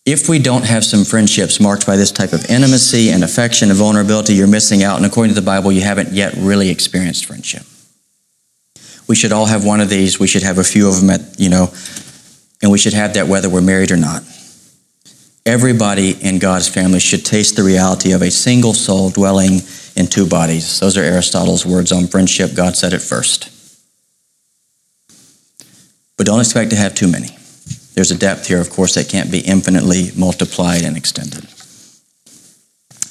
If 0.06 0.30
we 0.30 0.40
don't 0.40 0.64
have 0.64 0.86
some 0.86 1.04
friendships 1.04 1.60
marked 1.60 1.86
by 1.86 1.98
this 1.98 2.10
type 2.10 2.32
of 2.32 2.50
intimacy 2.50 3.10
and 3.10 3.22
affection 3.22 3.68
and 3.70 3.78
vulnerability, 3.78 4.34
you're 4.34 4.48
missing 4.48 4.82
out. 4.82 4.96
And 4.96 5.06
according 5.06 5.36
to 5.36 5.42
the 5.42 5.46
Bible, 5.46 5.74
you 5.74 5.82
haven't 5.82 6.14
yet 6.14 6.36
really 6.38 6.70
experienced 6.70 7.26
friendship. 7.26 7.64
We 9.10 9.18
should 9.18 9.34
all 9.34 9.48
have 9.48 9.66
one 9.66 9.82
of 9.82 9.90
these. 9.90 10.22
We 10.22 10.28
should 10.28 10.44
have 10.44 10.58
a 10.58 10.64
few 10.64 10.88
of 10.88 11.02
them 11.02 11.10
at, 11.10 11.38
you 11.38 11.50
know, 11.50 11.74
and 12.62 12.72
we 12.72 12.78
should 12.78 12.94
have 12.94 13.16
that 13.16 13.28
whether 13.28 13.50
we're 13.50 13.60
married 13.60 13.92
or 13.92 13.98
not. 13.98 14.24
Everybody 15.46 16.12
in 16.22 16.38
God's 16.38 16.68
family 16.68 17.00
should 17.00 17.26
taste 17.26 17.56
the 17.56 17.64
reality 17.64 18.12
of 18.12 18.22
a 18.22 18.30
single 18.30 18.74
soul 18.74 19.10
dwelling 19.10 19.62
in 19.96 20.08
two 20.08 20.28
bodies. 20.28 20.80
Those 20.80 20.98
are 20.98 21.04
Aristotle's 21.04 21.66
words 21.66 21.92
on 21.92 22.08
friendship. 22.08 22.54
God 22.56 22.76
said 22.76 22.94
it 22.94 23.02
first. 23.02 23.50
But 26.16 26.28
don't 26.28 26.40
expect 26.40 26.70
to 26.70 26.76
have 26.76 26.94
too 26.94 27.08
many. 27.08 27.30
There's 27.96 28.12
a 28.12 28.18
depth 28.18 28.48
here, 28.48 28.62
of 28.62 28.70
course, 28.70 28.94
that 28.94 29.10
can't 29.10 29.32
be 29.32 29.40
infinitely 29.40 30.12
multiplied 30.16 30.84
and 30.84 30.96
extended. 30.96 31.50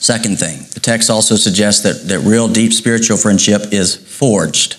Second 0.00 0.38
thing, 0.38 0.60
the 0.72 0.80
text 0.80 1.10
also 1.10 1.34
suggests 1.34 1.82
that, 1.82 2.08
that 2.08 2.20
real 2.20 2.48
deep 2.48 2.72
spiritual 2.72 3.16
friendship 3.16 3.72
is 3.72 3.96
forged. 3.96 4.76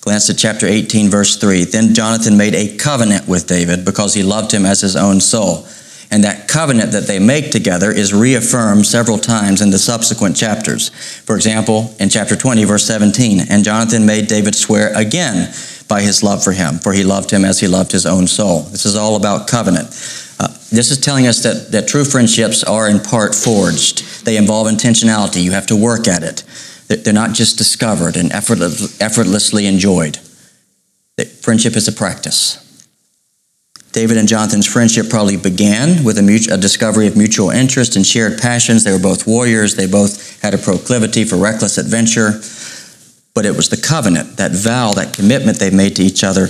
Glance 0.00 0.30
at 0.30 0.38
chapter 0.38 0.66
18, 0.66 1.10
verse 1.10 1.36
3. 1.36 1.64
Then 1.64 1.94
Jonathan 1.94 2.36
made 2.36 2.54
a 2.54 2.76
covenant 2.76 3.26
with 3.26 3.46
David 3.46 3.84
because 3.84 4.14
he 4.14 4.22
loved 4.22 4.52
him 4.52 4.64
as 4.64 4.80
his 4.80 4.96
own 4.96 5.20
soul. 5.20 5.66
And 6.14 6.22
that 6.22 6.46
covenant 6.46 6.92
that 6.92 7.08
they 7.08 7.18
make 7.18 7.50
together 7.50 7.90
is 7.90 8.14
reaffirmed 8.14 8.86
several 8.86 9.18
times 9.18 9.60
in 9.60 9.70
the 9.70 9.80
subsequent 9.80 10.36
chapters. 10.36 10.90
For 11.24 11.34
example, 11.34 11.92
in 11.98 12.08
chapter 12.08 12.36
20, 12.36 12.62
verse 12.62 12.86
17, 12.86 13.40
and 13.50 13.64
Jonathan 13.64 14.06
made 14.06 14.28
David 14.28 14.54
swear 14.54 14.96
again 14.96 15.52
by 15.88 16.02
his 16.02 16.22
love 16.22 16.44
for 16.44 16.52
him, 16.52 16.78
for 16.78 16.92
he 16.92 17.02
loved 17.02 17.32
him 17.32 17.44
as 17.44 17.58
he 17.58 17.66
loved 17.66 17.90
his 17.90 18.06
own 18.06 18.28
soul. 18.28 18.60
This 18.60 18.86
is 18.86 18.94
all 18.94 19.16
about 19.16 19.48
covenant. 19.48 19.88
Uh, 20.38 20.46
this 20.70 20.92
is 20.92 21.00
telling 21.00 21.26
us 21.26 21.42
that, 21.42 21.72
that 21.72 21.88
true 21.88 22.04
friendships 22.04 22.62
are 22.62 22.88
in 22.88 23.00
part 23.00 23.34
forged. 23.34 24.24
They 24.24 24.36
involve 24.36 24.68
intentionality. 24.68 25.42
You 25.42 25.50
have 25.50 25.66
to 25.66 25.76
work 25.76 26.06
at 26.06 26.22
it. 26.22 26.44
They're 26.86 27.12
not 27.12 27.32
just 27.32 27.58
discovered 27.58 28.16
and 28.16 28.30
effortlessly 28.30 29.66
enjoyed. 29.66 30.18
Friendship 31.42 31.74
is 31.74 31.88
a 31.88 31.92
practice. 31.92 32.63
David 33.94 34.16
and 34.16 34.26
Jonathan's 34.26 34.66
friendship 34.66 35.08
probably 35.08 35.36
began 35.36 36.02
with 36.02 36.18
a, 36.18 36.22
mutual, 36.22 36.54
a, 36.54 36.58
discovery 36.58 37.06
of 37.06 37.16
mutual 37.16 37.50
interest 37.50 37.94
and 37.94 38.04
shared 38.04 38.40
passions. 38.40 38.82
They 38.82 38.90
were 38.90 38.98
both 38.98 39.24
warriors. 39.24 39.76
They 39.76 39.86
both 39.86 40.42
had 40.42 40.52
a 40.52 40.58
proclivity 40.58 41.24
for 41.24 41.36
reckless 41.36 41.78
adventure. 41.78 42.42
But 43.34 43.46
it 43.46 43.56
was 43.56 43.68
the 43.68 43.76
covenant, 43.76 44.36
that 44.36 44.50
vow, 44.50 44.94
that 44.94 45.14
commitment 45.14 45.60
they 45.60 45.70
made 45.70 45.94
to 45.96 46.02
each 46.02 46.24
other 46.24 46.48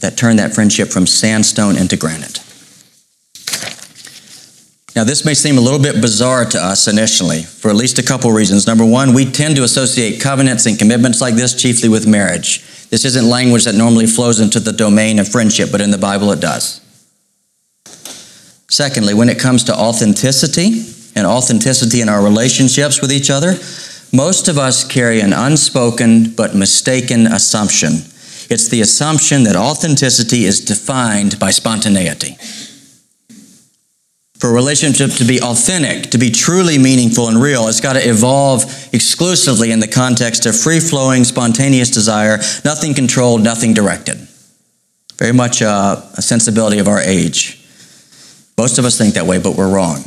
that 0.00 0.18
turned 0.18 0.38
that 0.38 0.54
friendship 0.54 0.88
from 0.88 1.06
sandstone 1.06 1.78
into 1.78 1.96
granite. 1.96 2.40
Now, 4.94 5.04
this 5.04 5.24
may 5.24 5.32
seem 5.32 5.56
a 5.56 5.62
little 5.62 5.80
bit 5.80 6.02
bizarre 6.02 6.44
to 6.44 6.58
us 6.58 6.88
initially 6.88 7.42
for 7.42 7.70
at 7.70 7.76
least 7.76 7.98
a 7.98 8.02
couple 8.02 8.30
reasons. 8.32 8.66
Number 8.66 8.84
one, 8.84 9.14
we 9.14 9.24
tend 9.24 9.56
to 9.56 9.64
associate 9.64 10.20
covenants 10.20 10.66
and 10.66 10.78
commitments 10.78 11.22
like 11.22 11.36
this 11.36 11.54
chiefly 11.54 11.88
with 11.88 12.06
marriage. 12.06 12.60
This 12.90 13.06
isn't 13.06 13.26
language 13.26 13.64
that 13.64 13.74
normally 13.74 14.06
flows 14.06 14.40
into 14.40 14.60
the 14.60 14.72
domain 14.72 15.18
of 15.18 15.26
friendship, 15.26 15.70
but 15.72 15.80
in 15.80 15.90
the 15.90 15.96
Bible 15.96 16.30
it 16.32 16.40
does. 16.40 16.81
Secondly, 18.72 19.12
when 19.12 19.28
it 19.28 19.38
comes 19.38 19.64
to 19.64 19.74
authenticity 19.74 20.84
and 21.14 21.26
authenticity 21.26 22.00
in 22.00 22.08
our 22.08 22.22
relationships 22.22 23.00
with 23.00 23.12
each 23.12 23.30
other, 23.30 23.52
most 24.12 24.48
of 24.48 24.56
us 24.56 24.82
carry 24.84 25.20
an 25.20 25.32
unspoken 25.32 26.30
but 26.30 26.54
mistaken 26.54 27.26
assumption. 27.26 27.90
It's 28.50 28.68
the 28.68 28.80
assumption 28.80 29.44
that 29.44 29.56
authenticity 29.56 30.44
is 30.44 30.64
defined 30.64 31.38
by 31.38 31.50
spontaneity 31.50 32.36
for 34.42 34.50
a 34.50 34.52
relationship 34.52 35.12
to 35.12 35.24
be 35.24 35.40
authentic, 35.40 36.10
to 36.10 36.18
be 36.18 36.28
truly 36.28 36.76
meaningful 36.76 37.28
and 37.28 37.40
real, 37.40 37.68
it's 37.68 37.80
got 37.80 37.92
to 37.92 38.00
evolve 38.00 38.64
exclusively 38.92 39.70
in 39.70 39.78
the 39.78 39.86
context 39.86 40.46
of 40.46 40.58
free 40.58 40.80
flowing, 40.80 41.22
spontaneous 41.22 41.90
desire, 41.90 42.38
nothing 42.64 42.92
controlled, 42.92 43.40
nothing 43.40 43.72
directed. 43.72 44.16
Very 45.16 45.32
much 45.32 45.60
a, 45.60 46.02
a 46.18 46.22
sensibility 46.22 46.80
of 46.80 46.88
our 46.88 47.00
age. 47.00 47.61
Most 48.58 48.78
of 48.78 48.84
us 48.84 48.98
think 48.98 49.14
that 49.14 49.26
way, 49.26 49.38
but 49.38 49.56
we're 49.56 49.72
wrong, 49.72 50.04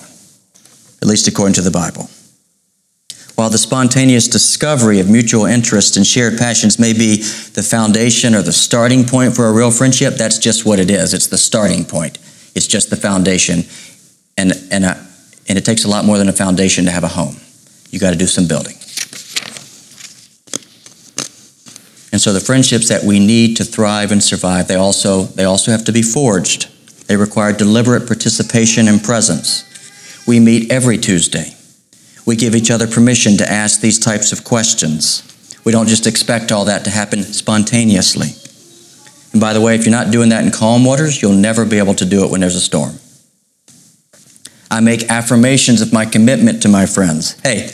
at 1.01 1.07
least 1.07 1.27
according 1.27 1.55
to 1.55 1.61
the 1.61 1.71
Bible. 1.71 2.09
While 3.35 3.49
the 3.49 3.57
spontaneous 3.57 4.29
discovery 4.29 4.99
of 4.99 5.09
mutual 5.09 5.45
interest 5.45 5.97
and 5.97 6.07
shared 6.07 6.37
passions 6.37 6.79
may 6.79 6.93
be 6.93 7.17
the 7.17 7.63
foundation 7.63 8.33
or 8.33 8.41
the 8.41 8.53
starting 8.53 9.03
point 9.03 9.35
for 9.35 9.47
a 9.47 9.51
real 9.51 9.71
friendship, 9.71 10.13
that's 10.13 10.37
just 10.37 10.65
what 10.65 10.79
it 10.79 10.89
is. 10.89 11.13
It's 11.13 11.27
the 11.27 11.37
starting 11.37 11.83
point, 11.83 12.17
it's 12.55 12.67
just 12.67 12.89
the 12.89 12.95
foundation 12.95 13.63
and, 14.37 14.53
and, 14.71 14.85
a, 14.85 15.05
and 15.47 15.57
it 15.57 15.65
takes 15.65 15.83
a 15.83 15.89
lot 15.89 16.05
more 16.05 16.17
than 16.17 16.29
a 16.29 16.33
foundation 16.33 16.85
to 16.85 16.91
have 16.91 17.03
a 17.03 17.09
home. 17.09 17.35
You 17.89 17.99
got 17.99 18.11
to 18.11 18.17
do 18.17 18.27
some 18.27 18.47
building. 18.47 18.75
And 22.11 22.21
so 22.21 22.31
the 22.31 22.39
friendships 22.39 22.87
that 22.87 23.03
we 23.03 23.19
need 23.19 23.57
to 23.57 23.65
thrive 23.65 24.11
and 24.11 24.23
survive, 24.23 24.69
they 24.69 24.75
also, 24.75 25.23
they 25.23 25.43
also 25.43 25.71
have 25.71 25.83
to 25.85 25.91
be 25.91 26.01
forged. 26.01 26.69
They 27.07 27.17
require 27.17 27.53
deliberate 27.53 28.07
participation 28.07 28.87
and 28.87 29.03
presence. 29.03 29.63
We 30.27 30.39
meet 30.39 30.71
every 30.71 30.97
Tuesday. 30.97 31.55
We 32.25 32.35
give 32.35 32.55
each 32.55 32.71
other 32.71 32.87
permission 32.87 33.37
to 33.37 33.51
ask 33.51 33.81
these 33.81 33.99
types 33.99 34.31
of 34.31 34.43
questions. 34.43 35.21
We 35.63 35.71
don't 35.71 35.87
just 35.87 36.07
expect 36.07 36.51
all 36.51 36.65
that 36.65 36.83
to 36.85 36.89
happen 36.89 37.21
spontaneously. 37.23 38.29
And 39.31 39.41
by 39.41 39.53
the 39.53 39.61
way, 39.61 39.75
if 39.75 39.85
you're 39.85 39.91
not 39.91 40.11
doing 40.11 40.29
that 40.29 40.43
in 40.43 40.51
calm 40.51 40.85
waters, 40.85 41.21
you'll 41.21 41.33
never 41.33 41.65
be 41.65 41.77
able 41.77 41.95
to 41.95 42.05
do 42.05 42.23
it 42.23 42.31
when 42.31 42.41
there's 42.41 42.55
a 42.55 42.61
storm. 42.61 42.95
I 44.71 44.79
make 44.79 45.09
affirmations 45.11 45.81
of 45.81 45.93
my 45.93 46.05
commitment 46.05 46.63
to 46.63 46.69
my 46.69 46.85
friends. 46.85 47.39
Hey, 47.41 47.69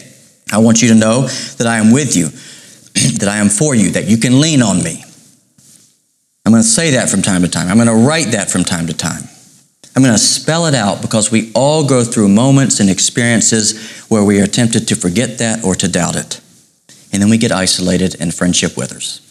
I 0.51 0.57
want 0.57 0.81
you 0.81 0.89
to 0.89 0.95
know 0.95 1.27
that 1.27 1.67
I 1.67 1.77
am 1.77 1.91
with 1.91 2.17
you, 2.17 2.25
that 3.19 3.29
I 3.29 3.37
am 3.37 3.49
for 3.49 3.73
you, 3.73 3.91
that 3.91 4.07
you 4.07 4.17
can 4.17 4.41
lean 4.41 4.61
on 4.61 4.83
me. 4.83 5.03
I'm 6.45 6.51
going 6.51 6.63
to 6.63 6.67
say 6.67 6.91
that 6.91 7.10
from 7.10 7.21
time 7.21 7.41
to 7.43 7.47
time. 7.47 7.69
I'm 7.69 7.77
going 7.77 7.88
to 7.88 8.08
write 8.08 8.32
that 8.32 8.49
from 8.49 8.63
time 8.63 8.88
to 8.88 8.93
time. 8.93 9.23
I'm 9.95 10.01
going 10.01 10.15
to 10.15 10.19
spell 10.19 10.67
it 10.67 10.73
out 10.73 11.01
because 11.01 11.32
we 11.32 11.51
all 11.54 11.86
go 11.86 12.04
through 12.04 12.30
moments 12.30 12.80
and 12.80 12.89
experiences 12.89 14.06
where 14.08 14.23
we 14.23 14.39
are 14.41 14.47
tempted 14.47 14.88
to 14.88 14.95
forget 14.95 15.38
that 15.39 15.63
or 15.63 15.75
to 15.75 15.88
doubt 15.88 16.15
it. 16.15 16.39
And 17.12 17.21
then 17.21 17.30
we 17.30 17.38
get 17.38 17.51
isolated 17.51 18.15
and 18.19 18.34
friendship 18.34 18.77
withers. 18.77 19.27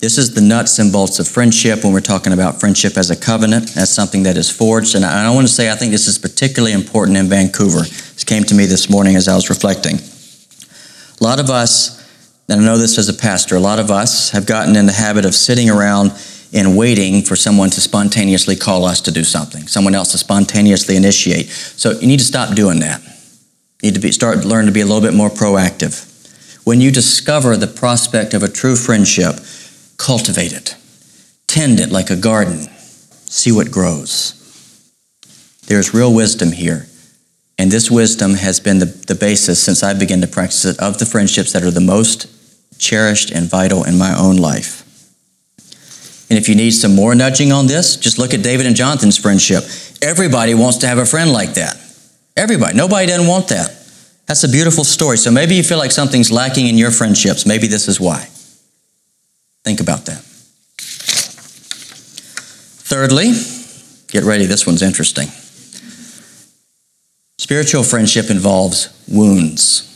This 0.00 0.16
is 0.16 0.34
the 0.34 0.40
nuts 0.40 0.78
and 0.78 0.92
bolts 0.92 1.18
of 1.18 1.26
friendship 1.26 1.82
when 1.82 1.92
we're 1.92 2.00
talking 2.00 2.32
about 2.32 2.60
friendship 2.60 2.96
as 2.96 3.10
a 3.10 3.16
covenant. 3.16 3.76
as 3.76 3.92
something 3.92 4.22
that 4.22 4.36
is 4.36 4.48
forged. 4.48 4.94
And 4.94 5.04
I, 5.04 5.28
want 5.30 5.48
to 5.48 5.52
say 5.52 5.72
I 5.72 5.74
think 5.74 5.90
this 5.90 6.06
is 6.06 6.18
particularly 6.18 6.72
important 6.72 7.16
in 7.16 7.26
Vancouver. 7.26 7.80
This 7.80 8.22
came 8.22 8.44
to 8.44 8.54
me 8.54 8.66
this 8.66 8.88
morning 8.88 9.16
as 9.16 9.26
I 9.26 9.34
was 9.34 9.50
reflecting. 9.50 9.96
A 11.20 11.24
lot 11.24 11.40
of 11.40 11.50
us, 11.50 11.97
and 12.48 12.62
I 12.62 12.64
know 12.64 12.78
this 12.78 12.98
as 12.98 13.08
a 13.08 13.14
pastor, 13.14 13.56
a 13.56 13.60
lot 13.60 13.78
of 13.78 13.90
us 13.90 14.30
have 14.30 14.46
gotten 14.46 14.76
in 14.76 14.86
the 14.86 14.92
habit 14.92 15.24
of 15.24 15.34
sitting 15.34 15.68
around 15.68 16.12
and 16.52 16.76
waiting 16.76 17.22
for 17.22 17.36
someone 17.36 17.68
to 17.70 17.80
spontaneously 17.80 18.56
call 18.56 18.84
us 18.84 19.02
to 19.02 19.10
do 19.10 19.22
something, 19.22 19.66
someone 19.66 19.94
else 19.94 20.12
to 20.12 20.18
spontaneously 20.18 20.96
initiate. 20.96 21.48
So 21.48 21.92
you 21.92 22.06
need 22.06 22.20
to 22.20 22.24
stop 22.24 22.54
doing 22.54 22.80
that. 22.80 23.02
You 23.82 23.90
need 23.90 23.94
to 23.94 24.00
be, 24.00 24.12
start 24.12 24.44
learn 24.44 24.66
to 24.66 24.72
be 24.72 24.80
a 24.80 24.86
little 24.86 25.02
bit 25.02 25.14
more 25.14 25.28
proactive. 25.28 26.06
When 26.64 26.80
you 26.80 26.90
discover 26.90 27.56
the 27.56 27.66
prospect 27.66 28.32
of 28.32 28.42
a 28.42 28.48
true 28.48 28.76
friendship, 28.76 29.40
Cultivate 29.98 30.52
it. 30.52 30.76
Tend 31.46 31.80
it 31.80 31.90
like 31.90 32.08
a 32.08 32.16
garden. 32.16 32.60
See 33.26 33.52
what 33.52 33.70
grows. 33.70 34.34
There's 35.66 35.92
real 35.92 36.14
wisdom 36.14 36.52
here. 36.52 36.86
And 37.58 37.70
this 37.70 37.90
wisdom 37.90 38.34
has 38.34 38.60
been 38.60 38.78
the, 38.78 38.86
the 38.86 39.16
basis 39.16 39.60
since 39.60 39.82
I 39.82 39.92
began 39.92 40.20
to 40.20 40.28
practice 40.28 40.64
it 40.64 40.78
of 40.78 40.98
the 40.98 41.04
friendships 41.04 41.52
that 41.52 41.64
are 41.64 41.72
the 41.72 41.80
most 41.80 42.26
cherished 42.78 43.30
and 43.30 43.48
vital 43.48 43.84
in 43.84 43.98
my 43.98 44.16
own 44.16 44.36
life. 44.36 44.84
And 46.30 46.38
if 46.38 46.48
you 46.48 46.54
need 46.54 46.72
some 46.72 46.94
more 46.94 47.14
nudging 47.14 47.52
on 47.52 47.66
this, 47.66 47.96
just 47.96 48.18
look 48.18 48.34
at 48.34 48.42
David 48.42 48.66
and 48.66 48.76
Jonathan's 48.76 49.16
friendship. 49.16 49.64
Everybody 50.02 50.54
wants 50.54 50.78
to 50.78 50.86
have 50.86 50.98
a 50.98 51.06
friend 51.06 51.32
like 51.32 51.54
that. 51.54 51.76
Everybody. 52.36 52.76
Nobody 52.76 53.06
doesn't 53.06 53.26
want 53.26 53.48
that. 53.48 53.74
That's 54.26 54.44
a 54.44 54.48
beautiful 54.48 54.84
story. 54.84 55.16
So 55.16 55.30
maybe 55.30 55.54
you 55.54 55.62
feel 55.62 55.78
like 55.78 55.90
something's 55.90 56.30
lacking 56.30 56.66
in 56.66 56.76
your 56.76 56.90
friendships. 56.90 57.46
Maybe 57.46 57.66
this 57.66 57.88
is 57.88 57.98
why. 57.98 58.28
Think 59.64 59.80
about 59.80 60.04
that. 60.06 60.22
Thirdly, 62.90 63.32
get 64.08 64.24
ready, 64.24 64.44
this 64.44 64.66
one's 64.66 64.82
interesting. 64.82 65.28
Spiritual 67.38 67.82
friendship 67.82 68.30
involves 68.30 68.88
wounds 69.08 69.87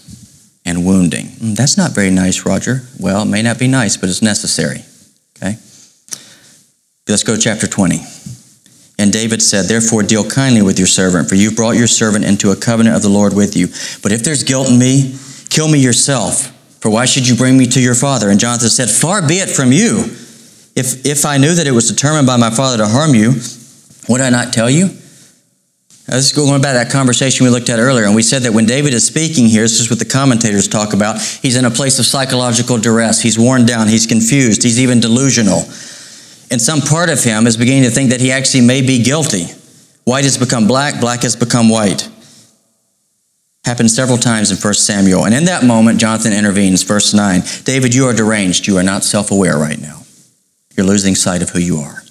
and 0.65 0.85
wounding. 0.85 1.27
Mm, 1.27 1.57
that's 1.57 1.77
not 1.77 1.93
very 1.93 2.11
nice, 2.11 2.47
Roger. 2.47 2.83
Well, 2.99 3.23
it 3.23 3.27
may 3.27 3.43
not 3.43 3.59
be 3.59 3.69
nice, 3.69 3.97
but 3.97 4.09
it's 4.09 4.23
necessary. 4.23 4.85
Okay? 5.37 5.57
Let's 7.09 7.25
go 7.25 7.35
to 7.35 7.41
chapter 7.41 7.67
20. 7.67 8.01
And 8.99 9.13
David 9.13 9.43
said, 9.43 9.67
Therefore, 9.67 10.03
deal 10.03 10.29
kindly 10.29 10.63
with 10.63 10.79
your 10.79 10.87
servant, 10.87 11.29
for 11.29 11.35
you've 11.35 11.57
brought 11.57 11.77
your 11.77 11.89
servant 11.89 12.25
into 12.25 12.51
a 12.53 12.57
covenant 12.57 12.95
of 12.95 13.03
the 13.03 13.09
Lord 13.09 13.35
with 13.35 13.57
you. 13.57 13.67
But 14.03 14.13
if 14.13 14.23
there's 14.23 14.45
guilt 14.45 14.71
in 14.71 14.79
me, 14.79 15.17
kill 15.51 15.69
me 15.69 15.81
yourself. 15.81 16.49
For 16.81 16.91
why 16.91 17.07
should 17.07 17.27
you 17.27 17.37
bring 17.37 17.59
me 17.59 17.67
to 17.67 17.81
your 17.81 17.95
father? 17.95 18.31
And 18.31 18.39
Jonathan 18.39 18.69
said, 18.69 18.91
Far 18.91 19.27
be 19.27 19.35
it 19.35 19.51
from 19.51 19.73
you. 19.73 20.05
If, 20.75 21.05
if 21.05 21.27
I 21.27 21.37
knew 21.37 21.55
that 21.55 21.67
it 21.67 21.73
was 21.73 21.89
determined 21.89 22.27
by 22.27 22.37
my 22.37 22.51
father 22.51 22.79
to 22.79 22.87
harm 22.87 23.15
you, 23.15 23.35
would 24.09 24.21
I 24.21 24.31
not 24.31 24.53
tell 24.53 24.71
you? 24.71 24.89
This 26.07 26.27
is 26.27 26.33
going 26.33 26.61
back 26.61 26.73
to 26.73 26.79
that 26.79 26.91
conversation 26.91 27.45
we 27.45 27.51
looked 27.51 27.69
at 27.69 27.79
earlier, 27.79 28.05
and 28.05 28.15
we 28.15 28.23
said 28.23 28.43
that 28.43 28.53
when 28.53 28.67
David 28.67 28.93
is 28.93 29.07
speaking 29.07 29.47
here, 29.47 29.63
this 29.63 29.79
is 29.81 29.89
what 29.89 30.01
the 30.01 30.05
commentators 30.05 30.67
talk 30.67 30.95
about. 30.95 31.21
He's 31.21 31.57
in 31.57 31.65
a 31.65 31.71
place 31.71 31.99
of 31.99 32.07
psychological 32.07 32.77
duress. 32.77 33.23
He's 33.23 33.39
worn 33.39 33.67
down. 33.67 33.89
He's 33.89 34.07
confused. 34.07 34.63
He's 34.65 34.81
even 34.81 34.99
delusional. 34.99 35.61
And 36.51 36.61
some 36.61 36.81
part 36.81 37.09
of 37.09 37.23
him 37.23 37.47
is 37.47 37.57
beginning 37.57 37.85
to 37.85 37.91
think 37.91 38.11
that 38.11 38.21
he 38.21 38.33
actually 38.33 38.63
may 38.63 38.83
be 38.83 39.03
guilty. 39.03 39.47
White 40.05 40.25
has 40.25 40.37
become 40.37 40.67
black, 40.67 41.01
black 41.01 41.23
has 41.23 41.37
become 41.37 41.69
white. 41.69 42.09
Happened 43.65 43.91
several 43.93 44.19
times 44.19 44.51
in 44.51 44.57
1 44.57 44.75
Samuel. 44.75 45.25
And 45.25 45.33
in 45.33 45.45
that 45.45 45.63
moment, 45.63 46.01
Jonathan 46.01 46.33
intervenes. 46.33 46.83
Verse 46.83 47.15
9 47.15 47.43
David, 47.63 47.95
you 47.95 48.07
are 48.07 48.13
deranged. 48.13 48.67
You 48.67 48.77
are 48.77 48.83
not 48.83 49.05
self 49.05 49.31
aware 49.31 49.57
right 49.57 49.81
now. 49.81 50.03
You're 50.77 50.87
losing 50.87 51.15
sight 51.15 51.43
of 51.43 51.51
who 51.51 51.61
you 51.61 51.79
are. 51.79 52.02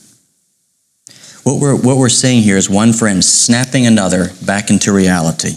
What 1.44 1.60
we're, 1.60 1.76
what 1.76 1.98
we're 1.98 2.10
seeing 2.10 2.44
here 2.44 2.58
is 2.58 2.70
one 2.70 2.94
friend 2.94 3.24
snapping 3.24 3.88
another 3.88 4.30
back 4.46 4.70
into 4.70 4.94
reality. 4.94 5.54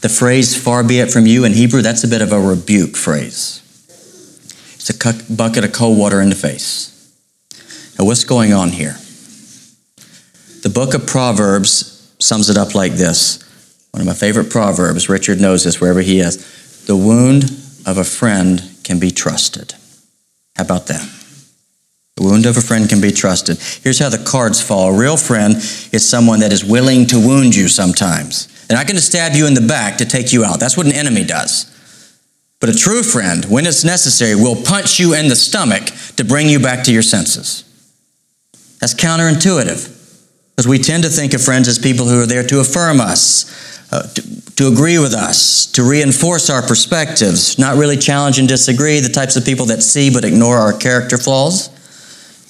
The 0.00 0.08
phrase, 0.08 0.56
far 0.56 0.82
be 0.82 1.00
it 1.00 1.10
from 1.10 1.26
you, 1.26 1.44
in 1.44 1.52
Hebrew, 1.52 1.82
that's 1.82 2.04
a 2.04 2.08
bit 2.08 2.22
of 2.22 2.32
a 2.32 2.40
rebuke 2.40 2.96
phrase. 2.96 3.62
It's 4.74 4.88
a 4.88 5.32
bucket 5.32 5.64
of 5.64 5.72
cold 5.72 5.98
water 5.98 6.22
in 6.22 6.30
the 6.30 6.34
face. 6.34 6.86
Now, 7.98 8.06
what's 8.06 8.24
going 8.24 8.54
on 8.54 8.70
here? 8.70 8.96
The 10.62 10.70
book 10.72 10.94
of 10.94 11.06
Proverbs 11.06 12.14
sums 12.18 12.48
it 12.48 12.56
up 12.56 12.74
like 12.74 12.92
this. 12.92 13.44
One 13.90 14.00
of 14.00 14.06
my 14.06 14.14
favorite 14.14 14.50
proverbs, 14.50 15.08
Richard 15.08 15.40
knows 15.40 15.64
this 15.64 15.80
wherever 15.80 16.00
he 16.00 16.20
is. 16.20 16.84
The 16.86 16.96
wound 16.96 17.44
of 17.86 17.98
a 17.98 18.04
friend 18.04 18.70
can 18.84 18.98
be 18.98 19.10
trusted. 19.10 19.74
How 20.56 20.64
about 20.64 20.86
that? 20.86 21.19
The 22.20 22.26
wound 22.26 22.44
of 22.44 22.58
a 22.58 22.60
friend 22.60 22.86
can 22.86 23.00
be 23.00 23.12
trusted. 23.12 23.56
Here's 23.82 23.98
how 23.98 24.10
the 24.10 24.22
cards 24.22 24.60
fall. 24.60 24.94
A 24.94 24.98
real 24.98 25.16
friend 25.16 25.54
is 25.56 26.06
someone 26.06 26.40
that 26.40 26.52
is 26.52 26.62
willing 26.62 27.06
to 27.06 27.16
wound 27.18 27.56
you 27.56 27.66
sometimes. 27.66 28.46
They're 28.66 28.76
not 28.76 28.86
going 28.86 28.98
to 28.98 29.02
stab 29.02 29.32
you 29.32 29.46
in 29.46 29.54
the 29.54 29.62
back 29.62 29.96
to 29.98 30.04
take 30.04 30.30
you 30.30 30.44
out. 30.44 30.60
That's 30.60 30.76
what 30.76 30.84
an 30.84 30.92
enemy 30.92 31.24
does. 31.24 31.64
But 32.60 32.68
a 32.68 32.74
true 32.74 33.02
friend, 33.02 33.46
when 33.46 33.64
it's 33.64 33.84
necessary, 33.84 34.34
will 34.34 34.62
punch 34.62 35.00
you 35.00 35.14
in 35.14 35.28
the 35.28 35.34
stomach 35.34 35.86
to 36.16 36.24
bring 36.24 36.50
you 36.50 36.60
back 36.60 36.84
to 36.84 36.92
your 36.92 37.00
senses. 37.00 37.64
That's 38.80 38.92
counterintuitive. 38.92 39.96
Because 40.50 40.68
we 40.68 40.78
tend 40.78 41.04
to 41.04 41.08
think 41.08 41.32
of 41.32 41.40
friends 41.40 41.68
as 41.68 41.78
people 41.78 42.06
who 42.06 42.20
are 42.20 42.26
there 42.26 42.46
to 42.48 42.60
affirm 42.60 43.00
us, 43.00 43.90
uh, 43.94 44.02
to, 44.02 44.56
to 44.56 44.68
agree 44.68 44.98
with 44.98 45.14
us, 45.14 45.64
to 45.72 45.82
reinforce 45.82 46.50
our 46.50 46.60
perspectives, 46.60 47.58
not 47.58 47.78
really 47.78 47.96
challenge 47.96 48.38
and 48.38 48.46
disagree, 48.46 49.00
the 49.00 49.08
types 49.08 49.36
of 49.36 49.46
people 49.46 49.64
that 49.66 49.82
see 49.82 50.12
but 50.12 50.26
ignore 50.26 50.58
our 50.58 50.76
character 50.76 51.16
flaws, 51.16 51.70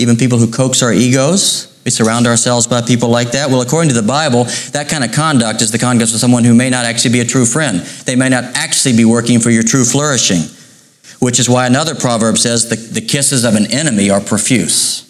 even 0.01 0.17
people 0.17 0.39
who 0.39 0.51
coax 0.51 0.83
our 0.83 0.93
egos. 0.93 1.67
We 1.85 1.91
surround 1.91 2.27
ourselves 2.27 2.67
by 2.67 2.83
people 2.83 3.09
like 3.09 3.33
that. 3.33 3.49
Well, 3.51 3.63
according 3.63 3.89
to 3.91 3.95
the 3.95 4.07
Bible, 4.07 4.45
that 4.73 4.89
kind 4.89 5.05
of 5.05 5.13
conduct 5.13 5.63
is 5.63 5.71
the 5.71 5.79
conduct 5.79 6.13
of 6.13 6.19
someone 6.19 6.45
who 6.45 6.55
may 6.55 6.71
not 6.71 6.85
actually 6.85 7.13
be 7.13 7.21
a 7.21 7.25
true 7.25 7.47
friend. 7.47 7.81
They 7.81 8.17
may 8.17 8.29
not 8.29 8.45
actually 8.55 8.97
be 8.97 9.05
working 9.05 9.41
for 9.41 9.51
your 9.51 9.63
true 9.63 9.85
flourishing, 9.85 10.43
which 11.21 11.39
is 11.39 11.49
why 11.49 11.67
another 11.67 11.95
proverb 11.95 12.39
says 12.39 12.69
the, 12.69 12.77
the 12.77 13.01
kisses 13.01 13.45
of 13.45 13.55
an 13.55 13.73
enemy 13.73 14.11
are 14.11 14.21
profuse. 14.21 15.07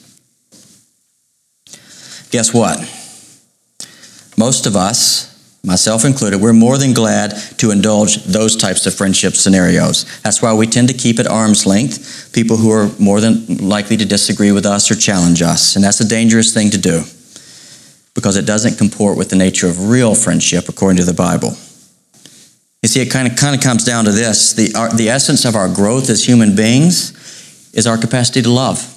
Guess 2.31 2.55
what? 2.55 2.79
Most 4.38 4.66
of 4.66 4.76
us, 4.76 5.29
myself 5.64 6.05
included, 6.05 6.40
we're 6.40 6.53
more 6.53 6.79
than 6.79 6.92
glad 6.94 7.33
to 7.59 7.70
indulge 7.70 8.25
those 8.25 8.57
types 8.57 8.87
of 8.87 8.94
friendship 8.94 9.35
scenarios. 9.35 10.20
That's 10.23 10.40
why 10.40 10.55
we 10.55 10.66
tend 10.66 10.88
to 10.88 10.94
keep 10.94 11.18
at 11.18 11.27
arm's 11.27 11.66
length 11.66 12.33
people 12.33 12.57
who 12.57 12.70
are 12.70 12.90
more 12.99 13.20
than 13.20 13.68
likely 13.68 13.96
to 13.99 14.05
disagree 14.05 14.53
with 14.53 14.64
us 14.64 14.90
or 14.90 14.94
challenge 14.94 15.42
us. 15.42 15.77
And 15.77 15.85
that's 15.85 16.01
a 16.01 16.09
dangerous 16.09 16.55
thing 16.55 16.70
to 16.70 16.79
do 16.79 17.05
because 18.14 18.37
it 18.37 18.46
doesn't 18.46 18.77
comport 18.77 19.16
with 19.16 19.31
the 19.31 19.37
nature 19.37 19.68
of 19.68 19.88
real 19.88 20.14
friendship 20.14 20.68
according 20.68 20.99
to 20.99 21.05
the 21.05 21.14
Bible. 21.14 21.51
You 22.83 22.88
see, 22.88 23.03
it 23.03 23.11
kind 23.11 23.29
of, 23.31 23.37
kind 23.37 23.55
of 23.55 23.62
comes 23.62 23.85
down 23.85 24.07
to 24.07 24.12
this 24.12 24.55
the, 24.55 24.75
our, 24.75 24.90
the 24.90 25.11
essence 25.11 25.44
of 25.44 25.55
our 25.55 25.68
growth 25.68 26.09
as 26.09 26.27
human 26.27 26.57
beings 26.57 27.12
is 27.75 27.87
our 27.87 27.99
capacity 27.99 28.42
to 28.42 28.51
love. 28.51 28.96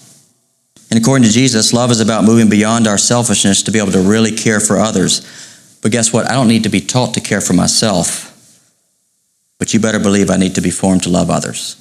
And 0.89 1.01
according 1.01 1.23
to 1.23 1.31
Jesus, 1.31 1.73
love 1.73 1.91
is 1.91 1.99
about 1.99 2.23
moving 2.23 2.49
beyond 2.49 2.87
our 2.87 2.97
selfishness 2.97 3.63
to 3.63 3.71
be 3.71 3.79
able 3.79 3.91
to 3.91 4.01
really 4.01 4.31
care 4.31 4.59
for 4.59 4.77
others. 4.77 5.21
But 5.83 5.91
guess 5.91 6.11
what? 6.11 6.27
I 6.29 6.33
don't 6.33 6.47
need 6.47 6.63
to 6.63 6.69
be 6.69 6.81
taught 6.81 7.13
to 7.13 7.21
care 7.21 7.41
for 7.41 7.53
myself. 7.53 8.31
But 9.59 9.73
you 9.73 9.79
better 9.79 9.99
believe 9.99 10.31
I 10.31 10.37
need 10.37 10.55
to 10.55 10.61
be 10.61 10.71
formed 10.71 11.03
to 11.03 11.09
love 11.09 11.29
others. 11.29 11.75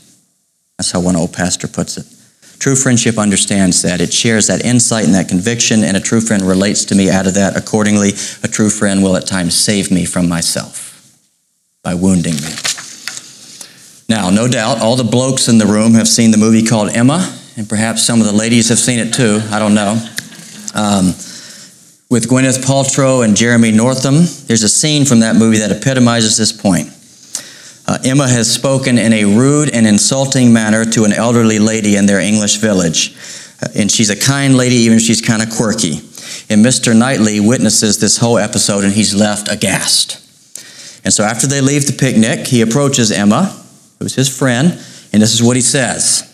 That's 0.76 0.90
how 0.90 1.00
one 1.00 1.16
old 1.16 1.32
pastor 1.32 1.68
puts 1.68 1.96
it. 1.96 2.06
True 2.58 2.76
friendship 2.76 3.16
understands 3.16 3.80
that. 3.82 4.02
It 4.02 4.12
shares 4.12 4.48
that 4.48 4.64
insight 4.64 5.06
and 5.06 5.14
that 5.14 5.28
conviction, 5.28 5.82
and 5.82 5.96
a 5.96 6.00
true 6.00 6.20
friend 6.20 6.42
relates 6.42 6.84
to 6.86 6.94
me 6.94 7.10
out 7.10 7.26
of 7.26 7.34
that. 7.34 7.56
Accordingly, 7.56 8.10
a 8.42 8.48
true 8.48 8.68
friend 8.68 9.02
will 9.02 9.16
at 9.16 9.26
times 9.26 9.56
save 9.56 9.90
me 9.90 10.04
from 10.04 10.28
myself 10.28 11.18
by 11.82 11.94
wounding 11.94 12.34
me. 12.34 12.52
Now, 14.08 14.28
no 14.30 14.46
doubt, 14.46 14.80
all 14.80 14.96
the 14.96 15.04
blokes 15.04 15.48
in 15.48 15.58
the 15.58 15.66
room 15.66 15.94
have 15.94 16.06
seen 16.06 16.30
the 16.30 16.36
movie 16.36 16.64
called 16.66 16.90
Emma 16.90 17.38
and 17.56 17.68
perhaps 17.68 18.02
some 18.02 18.20
of 18.20 18.26
the 18.26 18.32
ladies 18.32 18.68
have 18.68 18.78
seen 18.78 18.98
it 18.98 19.12
too. 19.12 19.40
I 19.50 19.58
don't 19.58 19.74
know. 19.74 19.92
Um, 20.74 21.14
with 22.12 22.28
Gwyneth 22.28 22.62
Paltrow 22.62 23.24
and 23.24 23.34
Jeremy 23.34 23.72
Northam, 23.72 24.16
there's 24.46 24.62
a 24.62 24.68
scene 24.68 25.06
from 25.06 25.20
that 25.20 25.34
movie 25.34 25.56
that 25.60 25.72
epitomizes 25.72 26.36
this 26.36 26.52
point. 26.52 26.88
Uh, 27.86 27.96
Emma 28.04 28.28
has 28.28 28.52
spoken 28.52 28.98
in 28.98 29.14
a 29.14 29.24
rude 29.24 29.70
and 29.70 29.86
insulting 29.86 30.52
manner 30.52 30.84
to 30.84 31.04
an 31.04 31.14
elderly 31.14 31.58
lady 31.58 31.96
in 31.96 32.04
their 32.04 32.20
English 32.20 32.56
village. 32.56 33.16
Uh, 33.62 33.68
and 33.76 33.90
she's 33.90 34.10
a 34.10 34.16
kind 34.16 34.58
lady, 34.58 34.74
even 34.74 34.98
if 34.98 35.04
she's 35.04 35.22
kind 35.22 35.42
of 35.42 35.48
quirky. 35.48 36.00
And 36.50 36.62
Mr. 36.62 36.94
Knightley 36.94 37.40
witnesses 37.40 37.98
this 37.98 38.18
whole 38.18 38.36
episode 38.36 38.84
and 38.84 38.92
he's 38.92 39.14
left 39.14 39.50
aghast. 39.50 40.18
And 41.06 41.14
so 41.14 41.24
after 41.24 41.46
they 41.46 41.62
leave 41.62 41.86
the 41.86 41.94
picnic, 41.94 42.46
he 42.46 42.60
approaches 42.60 43.10
Emma, 43.10 43.58
who's 44.00 44.14
his 44.14 44.28
friend, 44.28 44.72
and 45.14 45.22
this 45.22 45.32
is 45.32 45.42
what 45.42 45.56
he 45.56 45.62
says 45.62 46.28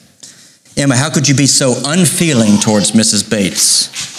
Emma, 0.76 0.96
how 0.96 1.08
could 1.08 1.28
you 1.28 1.36
be 1.36 1.46
so 1.46 1.80
unfeeling 1.84 2.58
towards 2.58 2.90
Mrs. 2.90 3.30
Bates? 3.30 4.17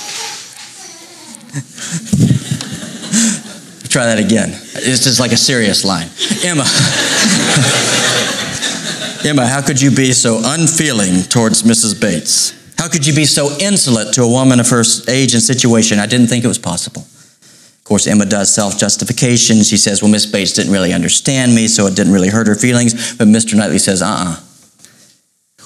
Try 3.89 4.05
that 4.05 4.19
again. 4.19 4.49
It's 4.75 5.03
just 5.03 5.19
like 5.19 5.31
a 5.31 5.37
serious 5.37 5.83
line. 5.83 6.09
Emma. 6.43 6.63
Emma, 9.25 9.47
how 9.47 9.61
could 9.61 9.81
you 9.81 9.91
be 9.91 10.13
so 10.13 10.41
unfeeling 10.43 11.23
towards 11.23 11.63
Mrs. 11.63 11.99
Bates? 11.99 12.53
How 12.77 12.87
could 12.87 13.05
you 13.05 13.13
be 13.13 13.25
so 13.25 13.49
insolent 13.59 14.13
to 14.13 14.23
a 14.23 14.27
woman 14.27 14.59
of 14.59 14.69
her 14.69 14.83
age 15.07 15.33
and 15.33 15.43
situation? 15.43 15.99
I 15.99 16.05
didn't 16.05 16.27
think 16.27 16.45
it 16.45 16.47
was 16.47 16.59
possible. 16.59 17.01
Of 17.01 17.81
course, 17.83 18.07
Emma 18.07 18.25
does 18.25 18.53
self 18.53 18.77
justification. 18.77 19.63
She 19.63 19.77
says, 19.77 20.01
Well, 20.01 20.11
Miss 20.11 20.25
Bates 20.25 20.53
didn't 20.53 20.71
really 20.71 20.93
understand 20.93 21.55
me, 21.55 21.67
so 21.67 21.87
it 21.87 21.95
didn't 21.95 22.13
really 22.13 22.29
hurt 22.29 22.47
her 22.47 22.55
feelings. 22.55 23.15
But 23.15 23.27
Mr. 23.27 23.55
Knightley 23.55 23.79
says, 23.79 24.01
Uh 24.01 24.05
uh-uh. 24.05 24.35
uh 24.37 24.39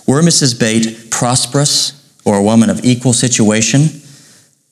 were 0.07 0.21
Mrs. 0.21 0.59
Bates 0.59 1.07
prosperous 1.09 1.93
or 2.25 2.37
a 2.37 2.41
woman 2.41 2.69
of 2.69 2.83
equal 2.83 3.13
situation, 3.13 3.81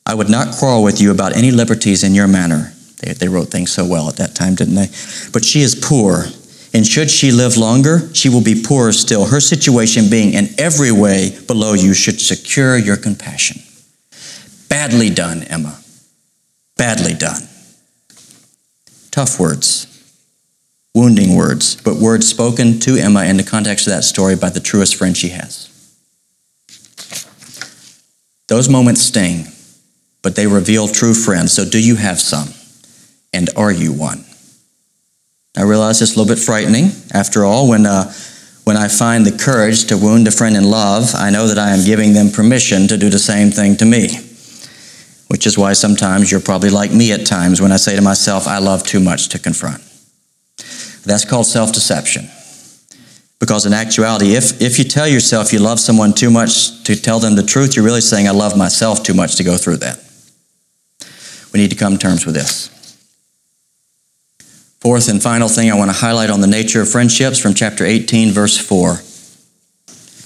I 0.05 0.13
would 0.13 0.29
not 0.29 0.55
quarrel 0.55 0.83
with 0.83 0.99
you 0.99 1.11
about 1.11 1.35
any 1.35 1.51
liberties 1.51 2.03
in 2.03 2.13
your 2.13 2.27
manner. 2.27 2.73
They, 2.99 3.13
they 3.13 3.27
wrote 3.27 3.49
things 3.49 3.71
so 3.71 3.85
well 3.85 4.09
at 4.09 4.17
that 4.17 4.35
time, 4.35 4.55
didn't 4.55 4.75
they? 4.75 4.87
But 5.31 5.45
she 5.45 5.61
is 5.61 5.75
poor, 5.75 6.25
and 6.73 6.85
should 6.85 7.09
she 7.09 7.31
live 7.31 7.57
longer, 7.57 8.13
she 8.13 8.29
will 8.29 8.43
be 8.43 8.61
poorer 8.61 8.93
still. 8.93 9.25
Her 9.25 9.39
situation 9.39 10.09
being 10.09 10.33
in 10.33 10.49
every 10.57 10.91
way 10.91 11.37
below 11.47 11.73
you 11.73 11.93
should 11.93 12.19
secure 12.19 12.77
your 12.77 12.97
compassion. 12.97 13.61
Badly 14.69 15.09
done, 15.09 15.43
Emma. 15.43 15.79
Badly 16.77 17.13
done. 17.13 17.41
Tough 19.11 19.39
words 19.39 19.87
wounding 20.93 21.35
words, 21.35 21.75
but 21.81 21.95
words 21.95 22.27
spoken 22.27 22.79
to 22.79 22.95
Emma 22.95 23.23
in 23.23 23.37
the 23.37 23.43
context 23.43 23.87
of 23.87 23.93
that 23.93 24.03
story 24.03 24.35
by 24.35 24.49
the 24.49 24.59
truest 24.59 24.95
friend 24.95 25.15
she 25.15 25.29
has. 25.29 25.67
Those 28.47 28.67
moments 28.67 29.01
sting, 29.01 29.45
but 30.21 30.35
they 30.35 30.47
reveal 30.47 30.87
true 30.87 31.13
friends. 31.13 31.53
So, 31.53 31.65
do 31.65 31.83
you 31.83 31.95
have 31.95 32.19
some? 32.19 32.49
And 33.33 33.49
are 33.55 33.71
you 33.71 33.93
one? 33.93 34.25
I 35.57 35.63
realize 35.63 36.01
it's 36.01 36.15
a 36.15 36.19
little 36.19 36.33
bit 36.33 36.41
frightening. 36.41 36.91
After 37.13 37.43
all, 37.43 37.67
when, 37.67 37.85
uh, 37.85 38.13
when 38.63 38.77
I 38.77 38.87
find 38.87 39.25
the 39.25 39.37
courage 39.37 39.85
to 39.85 39.97
wound 39.97 40.27
a 40.27 40.31
friend 40.31 40.55
in 40.55 40.63
love, 40.63 41.13
I 41.15 41.29
know 41.29 41.47
that 41.47 41.57
I 41.57 41.71
am 41.71 41.85
giving 41.85 42.13
them 42.13 42.29
permission 42.29 42.87
to 42.87 42.97
do 42.97 43.09
the 43.09 43.19
same 43.19 43.51
thing 43.51 43.75
to 43.77 43.85
me. 43.85 44.09
Which 45.27 45.45
is 45.45 45.57
why 45.57 45.73
sometimes 45.73 46.31
you're 46.31 46.41
probably 46.41 46.69
like 46.69 46.91
me 46.91 47.11
at 47.13 47.25
times 47.25 47.61
when 47.61 47.71
I 47.71 47.77
say 47.77 47.95
to 47.95 48.01
myself, 48.01 48.47
I 48.47 48.59
love 48.59 48.83
too 48.83 48.99
much 48.99 49.29
to 49.29 49.39
confront. 49.39 49.81
That's 51.03 51.25
called 51.25 51.47
self 51.47 51.71
deception. 51.71 52.29
Because 53.39 53.65
in 53.65 53.73
actuality, 53.73 54.35
if, 54.35 54.61
if 54.61 54.77
you 54.77 54.85
tell 54.85 55.07
yourself 55.07 55.51
you 55.51 55.59
love 55.59 55.79
someone 55.79 56.13
too 56.13 56.29
much 56.29 56.83
to 56.83 56.95
tell 56.95 57.19
them 57.19 57.35
the 57.35 57.43
truth, 57.43 57.75
you're 57.75 57.83
really 57.83 58.01
saying, 58.01 58.27
I 58.27 58.31
love 58.31 58.55
myself 58.55 59.01
too 59.01 59.15
much 59.15 59.35
to 59.37 59.43
go 59.43 59.57
through 59.57 59.77
that. 59.77 60.00
We 61.53 61.59
need 61.59 61.71
to 61.71 61.75
come 61.75 61.93
to 61.93 61.99
terms 61.99 62.25
with 62.25 62.35
this. 62.35 62.69
Fourth 64.79 65.09
and 65.09 65.21
final 65.21 65.47
thing 65.47 65.69
I 65.69 65.77
want 65.77 65.91
to 65.91 65.97
highlight 65.97 66.29
on 66.29 66.41
the 66.41 66.47
nature 66.47 66.81
of 66.81 66.89
friendships 66.89 67.37
from 67.37 67.53
chapter 67.53 67.85
18, 67.85 68.31
verse 68.31 68.57
4. 68.57 68.97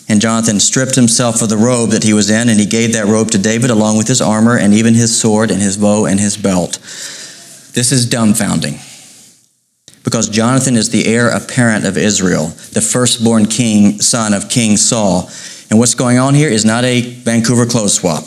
And 0.07 0.21
Jonathan 0.21 0.59
stripped 0.59 0.95
himself 0.95 1.41
of 1.41 1.49
the 1.49 1.57
robe 1.57 1.89
that 1.89 2.03
he 2.03 2.13
was 2.13 2.29
in, 2.29 2.47
and 2.47 2.59
he 2.59 2.65
gave 2.65 2.93
that 2.93 3.07
robe 3.07 3.31
to 3.31 3.38
David 3.38 3.69
along 3.69 3.97
with 3.97 4.07
his 4.07 4.21
armor 4.21 4.57
and 4.57 4.73
even 4.73 4.93
his 4.93 5.19
sword 5.19 5.51
and 5.51 5.61
his 5.61 5.77
bow 5.77 6.05
and 6.05 6.19
his 6.19 6.38
belt. 6.38 6.73
This 7.73 7.91
is 7.91 8.07
dumbfounding 8.07 8.79
because 10.05 10.29
Jonathan 10.29 10.77
is 10.77 10.91
the 10.91 11.07
heir 11.07 11.29
apparent 11.29 11.83
of 11.83 11.97
Israel, 11.97 12.45
the 12.71 12.79
firstborn 12.79 13.47
king, 13.47 13.99
son 13.99 14.33
of 14.33 14.49
King 14.49 14.77
Saul. 14.77 15.29
And 15.69 15.79
what's 15.79 15.95
going 15.95 16.19
on 16.19 16.35
here 16.35 16.47
is 16.47 16.63
not 16.63 16.85
a 16.85 17.01
Vancouver 17.01 17.65
clothes 17.65 17.95
swap. 17.95 18.25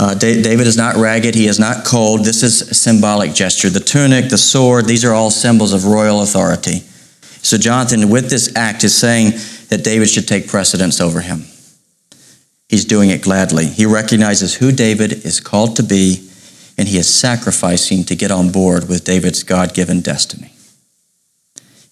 Uh, 0.00 0.14
David 0.14 0.66
is 0.66 0.76
not 0.76 0.94
ragged, 0.94 1.34
he 1.34 1.46
is 1.46 1.58
not 1.58 1.84
cold. 1.84 2.24
This 2.24 2.42
is 2.42 2.62
a 2.62 2.74
symbolic 2.74 3.34
gesture. 3.34 3.68
The 3.68 3.80
tunic, 3.80 4.28
the 4.30 4.38
sword, 4.38 4.86
these 4.86 5.04
are 5.04 5.12
all 5.12 5.30
symbols 5.30 5.72
of 5.72 5.84
royal 5.84 6.22
authority. 6.22 6.80
So, 7.42 7.58
Jonathan, 7.58 8.08
with 8.08 8.30
this 8.30 8.54
act, 8.54 8.84
is 8.84 8.96
saying 8.96 9.32
that 9.68 9.82
David 9.82 10.08
should 10.08 10.28
take 10.28 10.46
precedence 10.48 11.00
over 11.00 11.20
him. 11.20 11.44
He's 12.68 12.84
doing 12.84 13.10
it 13.10 13.22
gladly. 13.22 13.66
He 13.66 13.86
recognizes 13.86 14.54
who 14.54 14.70
David 14.72 15.24
is 15.24 15.40
called 15.40 15.76
to 15.76 15.82
be, 15.82 16.28
and 16.76 16.86
he 16.86 16.98
is 16.98 17.12
sacrificing 17.12 18.04
to 18.04 18.14
get 18.14 18.30
on 18.30 18.52
board 18.52 18.88
with 18.88 19.04
David's 19.04 19.42
God 19.42 19.74
given 19.74 20.00
destiny. 20.00 20.52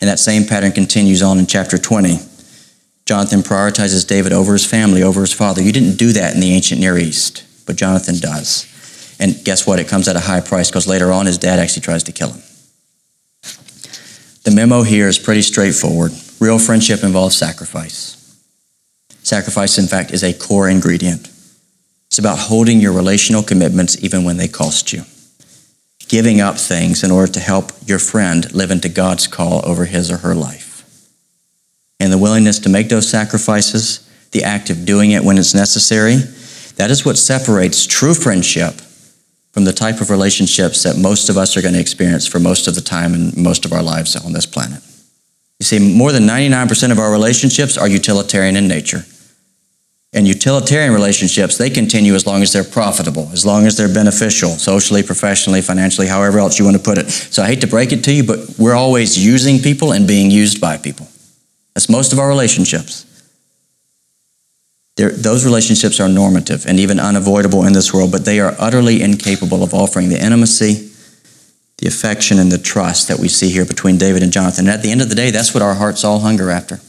And 0.00 0.08
that 0.08 0.18
same 0.18 0.44
pattern 0.44 0.72
continues 0.72 1.22
on 1.22 1.38
in 1.38 1.46
chapter 1.46 1.78
20. 1.78 2.18
Jonathan 3.06 3.40
prioritizes 3.40 4.06
David 4.06 4.32
over 4.32 4.52
his 4.52 4.66
family, 4.66 5.02
over 5.02 5.22
his 5.22 5.32
father. 5.32 5.62
You 5.62 5.72
didn't 5.72 5.96
do 5.96 6.12
that 6.12 6.34
in 6.34 6.40
the 6.40 6.52
ancient 6.52 6.80
Near 6.80 6.98
East, 6.98 7.44
but 7.66 7.76
Jonathan 7.76 8.18
does. 8.18 8.72
And 9.18 9.44
guess 9.44 9.66
what? 9.66 9.78
It 9.78 9.88
comes 9.88 10.08
at 10.08 10.16
a 10.16 10.20
high 10.20 10.40
price 10.40 10.70
because 10.70 10.86
later 10.86 11.12
on 11.12 11.26
his 11.26 11.38
dad 11.38 11.58
actually 11.58 11.82
tries 11.82 12.04
to 12.04 12.12
kill 12.12 12.30
him. 12.30 12.42
The 14.44 14.52
memo 14.54 14.82
here 14.82 15.08
is 15.08 15.18
pretty 15.18 15.42
straightforward. 15.42 16.12
Real 16.38 16.58
friendship 16.58 17.02
involves 17.02 17.36
sacrifice. 17.36 18.12
Sacrifice, 19.22 19.78
in 19.78 19.86
fact, 19.86 20.12
is 20.12 20.22
a 20.22 20.32
core 20.32 20.68
ingredient. 20.68 21.28
It's 22.06 22.18
about 22.18 22.38
holding 22.38 22.80
your 22.80 22.92
relational 22.92 23.42
commitments 23.42 24.02
even 24.04 24.22
when 24.22 24.36
they 24.36 24.46
cost 24.46 24.92
you. 24.92 25.02
Giving 26.06 26.40
up 26.40 26.56
things 26.56 27.02
in 27.02 27.10
order 27.10 27.32
to 27.32 27.40
help 27.40 27.72
your 27.86 27.98
friend 27.98 28.52
live 28.54 28.70
into 28.70 28.88
God's 28.88 29.26
call 29.26 29.66
over 29.68 29.86
his 29.86 30.12
or 30.12 30.18
her 30.18 30.34
life. 30.34 30.84
And 31.98 32.12
the 32.12 32.18
willingness 32.18 32.60
to 32.60 32.68
make 32.68 32.88
those 32.88 33.08
sacrifices, 33.08 34.08
the 34.30 34.44
act 34.44 34.70
of 34.70 34.84
doing 34.84 35.10
it 35.10 35.24
when 35.24 35.38
it's 35.38 35.54
necessary, 35.54 36.18
that 36.76 36.90
is 36.90 37.04
what 37.04 37.18
separates 37.18 37.86
true 37.86 38.14
friendship 38.14 38.74
from 39.52 39.64
the 39.64 39.72
type 39.72 40.00
of 40.00 40.10
relationships 40.10 40.82
that 40.82 40.98
most 40.98 41.28
of 41.28 41.36
us 41.36 41.56
are 41.56 41.62
going 41.62 41.74
to 41.74 41.80
experience 41.80 42.26
for 42.26 42.38
most 42.38 42.68
of 42.68 42.74
the 42.74 42.80
time 42.82 43.14
and 43.14 43.36
most 43.36 43.64
of 43.64 43.72
our 43.72 43.82
lives 43.82 44.14
on 44.14 44.32
this 44.32 44.44
planet. 44.44 44.82
You 45.58 45.64
see, 45.64 45.78
more 45.78 46.12
than 46.12 46.24
99% 46.24 46.92
of 46.92 46.98
our 46.98 47.10
relationships 47.10 47.78
are 47.78 47.88
utilitarian 47.88 48.56
in 48.56 48.68
nature. 48.68 49.06
And 50.12 50.28
utilitarian 50.28 50.92
relationships, 50.92 51.56
they 51.56 51.70
continue 51.70 52.14
as 52.14 52.26
long 52.26 52.42
as 52.42 52.52
they're 52.52 52.64
profitable, 52.64 53.30
as 53.32 53.46
long 53.46 53.66
as 53.66 53.78
they're 53.78 53.92
beneficial, 53.92 54.50
socially, 54.50 55.02
professionally, 55.02 55.62
financially, 55.62 56.06
however 56.06 56.38
else 56.38 56.58
you 56.58 56.64
want 56.66 56.76
to 56.76 56.82
put 56.82 56.98
it. 56.98 57.10
So 57.10 57.42
I 57.42 57.46
hate 57.46 57.62
to 57.62 57.66
break 57.66 57.92
it 57.92 58.04
to 58.04 58.12
you, 58.12 58.24
but 58.24 58.58
we're 58.58 58.74
always 58.74 59.18
using 59.18 59.58
people 59.58 59.92
and 59.92 60.06
being 60.06 60.30
used 60.30 60.60
by 60.60 60.76
people. 60.76 61.08
That's 61.74 61.88
most 61.88 62.12
of 62.12 62.18
our 62.18 62.28
relationships. 62.28 63.05
Those 64.96 65.44
relationships 65.44 66.00
are 66.00 66.08
normative 66.08 66.64
and 66.66 66.80
even 66.80 66.98
unavoidable 66.98 67.64
in 67.66 67.74
this 67.74 67.92
world, 67.92 68.10
but 68.10 68.24
they 68.24 68.40
are 68.40 68.56
utterly 68.58 69.02
incapable 69.02 69.62
of 69.62 69.74
offering 69.74 70.08
the 70.08 70.22
intimacy, 70.22 70.90
the 71.78 71.86
affection, 71.86 72.38
and 72.38 72.50
the 72.50 72.58
trust 72.58 73.08
that 73.08 73.18
we 73.18 73.28
see 73.28 73.50
here 73.50 73.66
between 73.66 73.98
David 73.98 74.22
and 74.22 74.32
Jonathan. 74.32 74.66
And 74.66 74.74
at 74.74 74.82
the 74.82 74.90
end 74.90 75.02
of 75.02 75.10
the 75.10 75.14
day, 75.14 75.30
that's 75.30 75.52
what 75.52 75.62
our 75.62 75.74
hearts 75.74 76.02
all 76.02 76.20
hunger 76.20 76.50
after. 76.50 76.80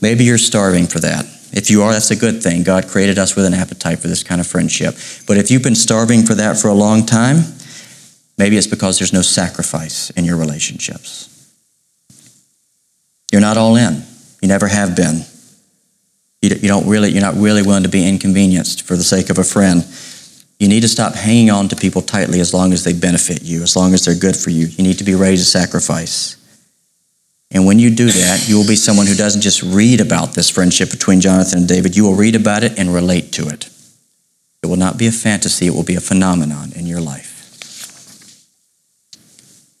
Maybe 0.00 0.24
you're 0.24 0.36
starving 0.36 0.88
for 0.88 0.98
that. 0.98 1.26
If 1.52 1.70
you 1.70 1.82
are, 1.82 1.92
that's 1.92 2.10
a 2.10 2.16
good 2.16 2.42
thing. 2.42 2.64
God 2.64 2.88
created 2.88 3.18
us 3.18 3.36
with 3.36 3.44
an 3.44 3.54
appetite 3.54 4.00
for 4.00 4.08
this 4.08 4.24
kind 4.24 4.40
of 4.40 4.46
friendship. 4.46 4.96
But 5.28 5.36
if 5.36 5.48
you've 5.48 5.62
been 5.62 5.76
starving 5.76 6.24
for 6.24 6.34
that 6.34 6.56
for 6.56 6.68
a 6.68 6.74
long 6.74 7.06
time, 7.06 7.44
maybe 8.36 8.56
it's 8.56 8.66
because 8.66 8.98
there's 8.98 9.12
no 9.12 9.22
sacrifice 9.22 10.10
in 10.10 10.24
your 10.24 10.38
relationships. 10.38 11.28
You're 13.30 13.40
not 13.42 13.56
all 13.56 13.76
in. 13.76 14.02
You 14.40 14.48
never 14.48 14.66
have 14.66 14.96
been. 14.96 15.24
You 16.42 16.68
don't 16.68 16.88
really, 16.88 17.10
you're 17.10 17.22
not 17.22 17.36
really 17.36 17.62
willing 17.62 17.84
to 17.84 17.88
be 17.88 18.06
inconvenienced 18.06 18.82
for 18.82 18.96
the 18.96 19.04
sake 19.04 19.30
of 19.30 19.38
a 19.38 19.44
friend. 19.44 19.86
You 20.58 20.68
need 20.68 20.80
to 20.80 20.88
stop 20.88 21.14
hanging 21.14 21.50
on 21.50 21.68
to 21.68 21.76
people 21.76 22.02
tightly 22.02 22.40
as 22.40 22.52
long 22.52 22.72
as 22.72 22.82
they 22.82 22.92
benefit 22.92 23.42
you, 23.42 23.62
as 23.62 23.76
long 23.76 23.94
as 23.94 24.04
they're 24.04 24.18
good 24.18 24.36
for 24.36 24.50
you. 24.50 24.66
You 24.66 24.82
need 24.82 24.98
to 24.98 25.04
be 25.04 25.14
ready 25.14 25.36
to 25.36 25.44
sacrifice. 25.44 26.36
And 27.52 27.64
when 27.64 27.78
you 27.78 27.94
do 27.94 28.06
that, 28.06 28.48
you 28.48 28.56
will 28.56 28.66
be 28.66 28.76
someone 28.76 29.06
who 29.06 29.14
doesn't 29.14 29.42
just 29.42 29.62
read 29.62 30.00
about 30.00 30.34
this 30.34 30.50
friendship 30.50 30.90
between 30.90 31.20
Jonathan 31.20 31.60
and 31.60 31.68
David, 31.68 31.96
you 31.96 32.04
will 32.04 32.14
read 32.14 32.34
about 32.34 32.64
it 32.64 32.78
and 32.78 32.92
relate 32.92 33.30
to 33.32 33.48
it. 33.48 33.68
It 34.62 34.66
will 34.66 34.76
not 34.76 34.98
be 34.98 35.06
a 35.06 35.12
fantasy, 35.12 35.66
it 35.66 35.74
will 35.74 35.84
be 35.84 35.96
a 35.96 36.00
phenomenon 36.00 36.72
in 36.74 36.86
your 36.86 37.00
life. 37.00 37.30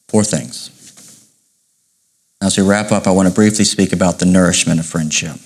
Four 0.08 0.22
things. 0.22 0.68
As 2.42 2.58
we 2.58 2.64
wrap 2.64 2.92
up, 2.92 3.06
I 3.06 3.10
want 3.12 3.28
to 3.28 3.34
briefly 3.34 3.64
speak 3.64 3.92
about 3.92 4.18
the 4.18 4.26
nourishment 4.26 4.78
of 4.78 4.86
friendship. 4.86 5.36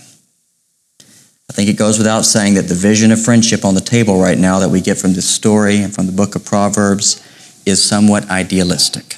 I 1.57 1.65
think 1.65 1.71
it 1.71 1.79
goes 1.79 1.97
without 1.97 2.27
saying 2.27 2.53
that 2.57 2.69
the 2.69 2.75
vision 2.75 3.11
of 3.11 3.25
friendship 3.25 3.65
on 3.65 3.75
the 3.75 3.81
table 3.81 4.21
right 4.21 4.37
now 4.37 4.59
that 4.59 4.69
we 4.69 4.83
get 4.83 4.99
from 4.99 5.15
this 5.15 5.27
story 5.27 5.79
and 5.79 5.95
from 5.95 6.05
the 6.05 6.13
book 6.13 6.37
of 6.37 6.45
Proverbs 6.45 7.19
is 7.65 7.83
somewhat 7.83 8.29
idealistic. 8.29 9.17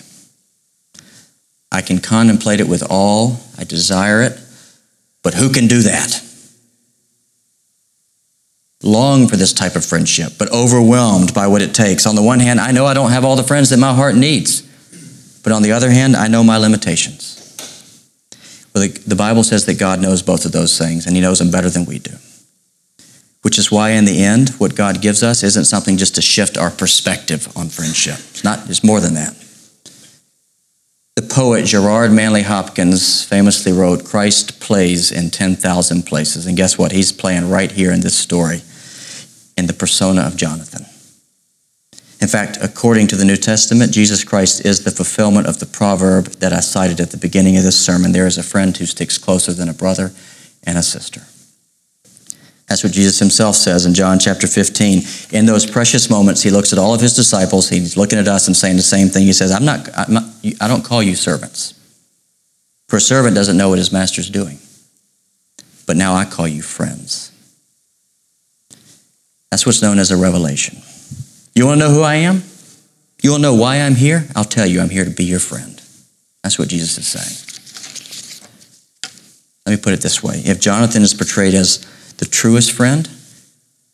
I 1.73 1.81
can 1.81 1.99
contemplate 1.99 2.61
it 2.61 2.69
with 2.69 2.85
all, 2.89 3.41
I 3.59 3.65
desire 3.65 4.23
it, 4.23 4.39
but 5.25 5.35
who 5.35 5.51
can 5.51 5.67
do 5.67 5.83
that? 5.83 6.23
Long 8.85 9.27
for 9.27 9.35
this 9.35 9.53
type 9.53 9.75
of 9.75 9.85
friendship, 9.85 10.35
but 10.39 10.53
overwhelmed 10.53 11.35
by 11.35 11.49
what 11.49 11.61
it 11.61 11.75
takes. 11.75 12.07
On 12.07 12.15
the 12.15 12.23
one 12.23 12.39
hand, 12.39 12.61
I 12.61 12.71
know 12.71 12.87
I 12.87 12.95
don't 12.95 13.11
have 13.11 13.25
all 13.25 13.35
the 13.35 13.43
friends 13.43 13.71
that 13.71 13.81
my 13.81 13.93
heart 13.93 14.15
needs, 14.15 14.63
but 15.43 15.53
on 15.53 15.63
the 15.63 15.73
other 15.73 15.91
hand, 15.91 16.15
I 16.15 16.29
know 16.29 16.45
my 16.45 16.57
limitations. 16.57 17.35
Well, 18.73 18.87
the, 18.87 18.97
the 19.09 19.17
Bible 19.17 19.43
says 19.43 19.67
that 19.67 19.81
God 19.81 20.01
knows 20.01 20.23
both 20.23 20.45
of 20.45 20.53
those 20.53 20.79
things, 20.79 21.05
and 21.05 21.17
He 21.17 21.21
knows 21.21 21.41
them 21.41 21.51
better 21.51 21.69
than 21.69 21.85
we 21.85 21.99
do. 21.99 22.13
Which 23.49 23.57
is 23.57 23.73
why, 23.73 23.93
in 23.93 24.05
the 24.05 24.23
end, 24.23 24.51
what 24.59 24.75
God 24.75 25.01
gives 25.01 25.23
us 25.23 25.43
isn't 25.43 25.65
something 25.65 25.97
just 25.97 26.17
to 26.17 26.21
shift 26.21 26.59
our 26.59 26.71
perspective 26.71 27.49
on 27.57 27.71
friendship. 27.71 28.17
It's 28.17 28.45
not. 28.45 28.69
It's 28.69 28.85
more 28.85 29.01
than 29.01 29.15
that. 29.15 29.35
The 31.17 31.23
poet 31.23 31.65
Gerard 31.65 32.13
Manley 32.13 32.43
Hopkins 32.43 33.25
famously 33.25 33.73
wrote, 33.73 34.05
Christ 34.05 34.61
plays 34.61 35.11
in 35.11 35.31
10,000 35.31 36.03
places. 36.03 36.45
And 36.45 36.59
guess 36.59 36.77
what? 36.77 36.93
He's 36.93 37.11
playing 37.11 37.49
right 37.49 37.73
here 37.73 37.91
in 37.91 38.03
this 38.03 38.15
story 38.15 38.61
in 39.57 39.67
the 39.67 39.73
persona 39.73 40.27
of 40.27 40.37
Jonathan. 40.37 40.85
In 42.21 42.29
fact, 42.29 42.59
according 42.61 43.07
to 43.07 43.17
the 43.17 43.25
New 43.25 43.37
Testament, 43.37 43.95
Jesus 43.95 44.25
Christ 44.25 44.67
is 44.67 44.85
the 44.85 44.91
fulfillment 44.91 45.47
of 45.47 45.59
the 45.59 45.65
proverb 45.65 46.27
that 46.41 46.53
I 46.53 46.61
cited 46.61 47.01
at 47.01 47.13
the 47.13 47.17
beginning 47.17 47.57
of 47.57 47.63
this 47.63 47.83
sermon 47.83 48.13
there 48.13 48.27
is 48.27 48.37
a 48.37 48.43
friend 48.43 48.77
who 48.77 48.85
sticks 48.85 49.17
closer 49.17 49.55
than 49.55 49.71
a 49.71 49.73
brother 49.73 50.13
and 50.65 50.77
a 50.77 50.83
sister. 50.83 51.23
That's 52.69 52.85
what 52.85 52.93
Jesus 52.93 53.19
himself 53.19 53.57
says 53.57 53.87
in 53.87 53.95
John 53.95 54.19
chapter 54.19 54.47
15. 54.47 55.03
In 55.33 55.47
those 55.47 55.65
precious 55.65 56.11
moments, 56.11 56.43
he 56.43 56.51
looks 56.51 56.73
at 56.73 56.79
all 56.79 56.95
of 56.95 57.01
his 57.01 57.15
disciples. 57.15 57.69
He's 57.69 57.97
looking 57.97 58.19
at 58.19 58.29
us 58.29 58.47
and 58.47 58.57
saying 58.57 58.77
the 58.77 58.83
same 58.83 59.09
thing. 59.09 59.25
He 59.25 59.33
says, 59.33 59.53
I'm 59.53 59.65
not, 59.65 59.89
I'm 59.97 60.13
not, 60.13 60.25
I 60.61 60.69
don't 60.69 60.85
call 60.85 61.03
you 61.03 61.15
servants. 61.15 61.75
For 62.89 62.97
a 62.97 63.01
servant 63.01 63.35
doesn't 63.35 63.57
know 63.57 63.71
what 63.71 63.79
his 63.79 63.91
master's 63.91 64.29
doing. 64.29 64.59
But 65.87 65.97
now 65.97 66.15
I 66.15 66.27
call 66.27 66.47
you 66.47 66.61
friends. 66.61 67.33
That's 69.51 69.65
what's 69.65 69.81
known 69.81 69.99
as 69.99 70.11
a 70.11 70.17
revelation. 70.17 70.79
You 71.55 71.65
want 71.65 71.81
to 71.81 71.87
know 71.89 71.95
who 71.95 72.03
I 72.03 72.17
am? 72.17 72.43
You 73.23 73.31
want 73.31 73.43
to 73.43 73.49
know 73.49 73.55
why 73.55 73.77
I'm 73.77 73.95
here? 73.95 74.29
I'll 74.37 74.45
tell 74.45 74.67
you, 74.67 74.81
I'm 74.81 74.91
here 74.91 75.05
to 75.05 75.11
be 75.11 75.25
your 75.25 75.41
friend. 75.41 75.81
That's 76.43 76.59
what 76.59 76.69
Jesus 76.69 76.99
is 76.99 77.07
saying. 77.07 77.45
Let 79.67 79.77
me 79.77 79.83
put 79.83 79.93
it 79.93 80.01
this 80.01 80.23
way 80.23 80.41
if 80.45 80.61
Jonathan 80.61 81.03
is 81.03 81.15
portrayed 81.15 81.55
as 81.55 81.85
the 82.19 82.27
truest 82.27 82.73
friend, 82.73 83.09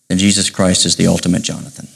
then 0.08 0.18
Jesus 0.18 0.50
Christ 0.50 0.84
is 0.84 0.96
the 0.96 1.06
ultimate 1.06 1.42
Jonathan. 1.42 1.88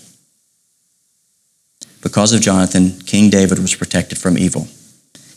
Because 2.03 2.33
of 2.33 2.41
Jonathan, 2.41 3.01
King 3.01 3.29
David 3.29 3.59
was 3.59 3.75
protected 3.75 4.19
from 4.19 4.39
evil. 4.39 4.69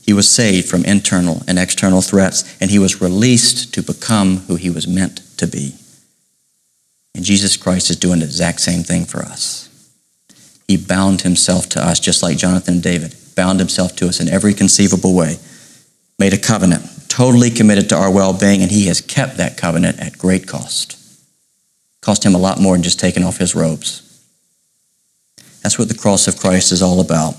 He 0.05 0.13
was 0.13 0.29
saved 0.29 0.69
from 0.69 0.85
internal 0.85 1.41
and 1.47 1.57
external 1.57 2.01
threats, 2.01 2.57
and 2.61 2.71
he 2.71 2.79
was 2.79 3.01
released 3.01 3.73
to 3.73 3.81
become 3.81 4.37
who 4.47 4.55
he 4.55 4.69
was 4.69 4.87
meant 4.87 5.17
to 5.37 5.47
be. 5.47 5.75
And 7.13 7.25
Jesus 7.25 7.57
Christ 7.57 7.89
is 7.89 7.97
doing 7.97 8.19
the 8.19 8.25
exact 8.25 8.61
same 8.61 8.83
thing 8.83 9.05
for 9.05 9.19
us. 9.19 9.67
He 10.67 10.77
bound 10.77 11.21
himself 11.21 11.67
to 11.69 11.85
us, 11.85 11.99
just 11.99 12.23
like 12.23 12.37
Jonathan 12.37 12.75
and 12.75 12.83
David, 12.83 13.15
bound 13.35 13.59
himself 13.59 13.95
to 13.97 14.07
us 14.07 14.19
in 14.19 14.29
every 14.29 14.53
conceivable 14.53 15.13
way, 15.13 15.37
made 16.17 16.33
a 16.33 16.37
covenant, 16.37 16.85
totally 17.21 17.51
committed 17.51 17.87
to 17.87 17.95
our 17.95 18.09
well 18.09 18.33
being, 18.33 18.63
and 18.63 18.71
he 18.71 18.87
has 18.87 18.99
kept 18.99 19.37
that 19.37 19.55
covenant 19.55 19.99
at 19.99 20.17
great 20.17 20.47
cost. 20.47 20.97
Cost 22.01 22.25
him 22.25 22.33
a 22.33 22.39
lot 22.39 22.59
more 22.59 22.73
than 22.73 22.81
just 22.81 22.99
taking 22.99 23.23
off 23.23 23.37
his 23.37 23.53
robes. 23.53 24.25
That's 25.61 25.77
what 25.77 25.87
the 25.87 25.93
cross 25.93 26.27
of 26.27 26.39
Christ 26.39 26.71
is 26.71 26.81
all 26.81 26.99
about. 26.99 27.35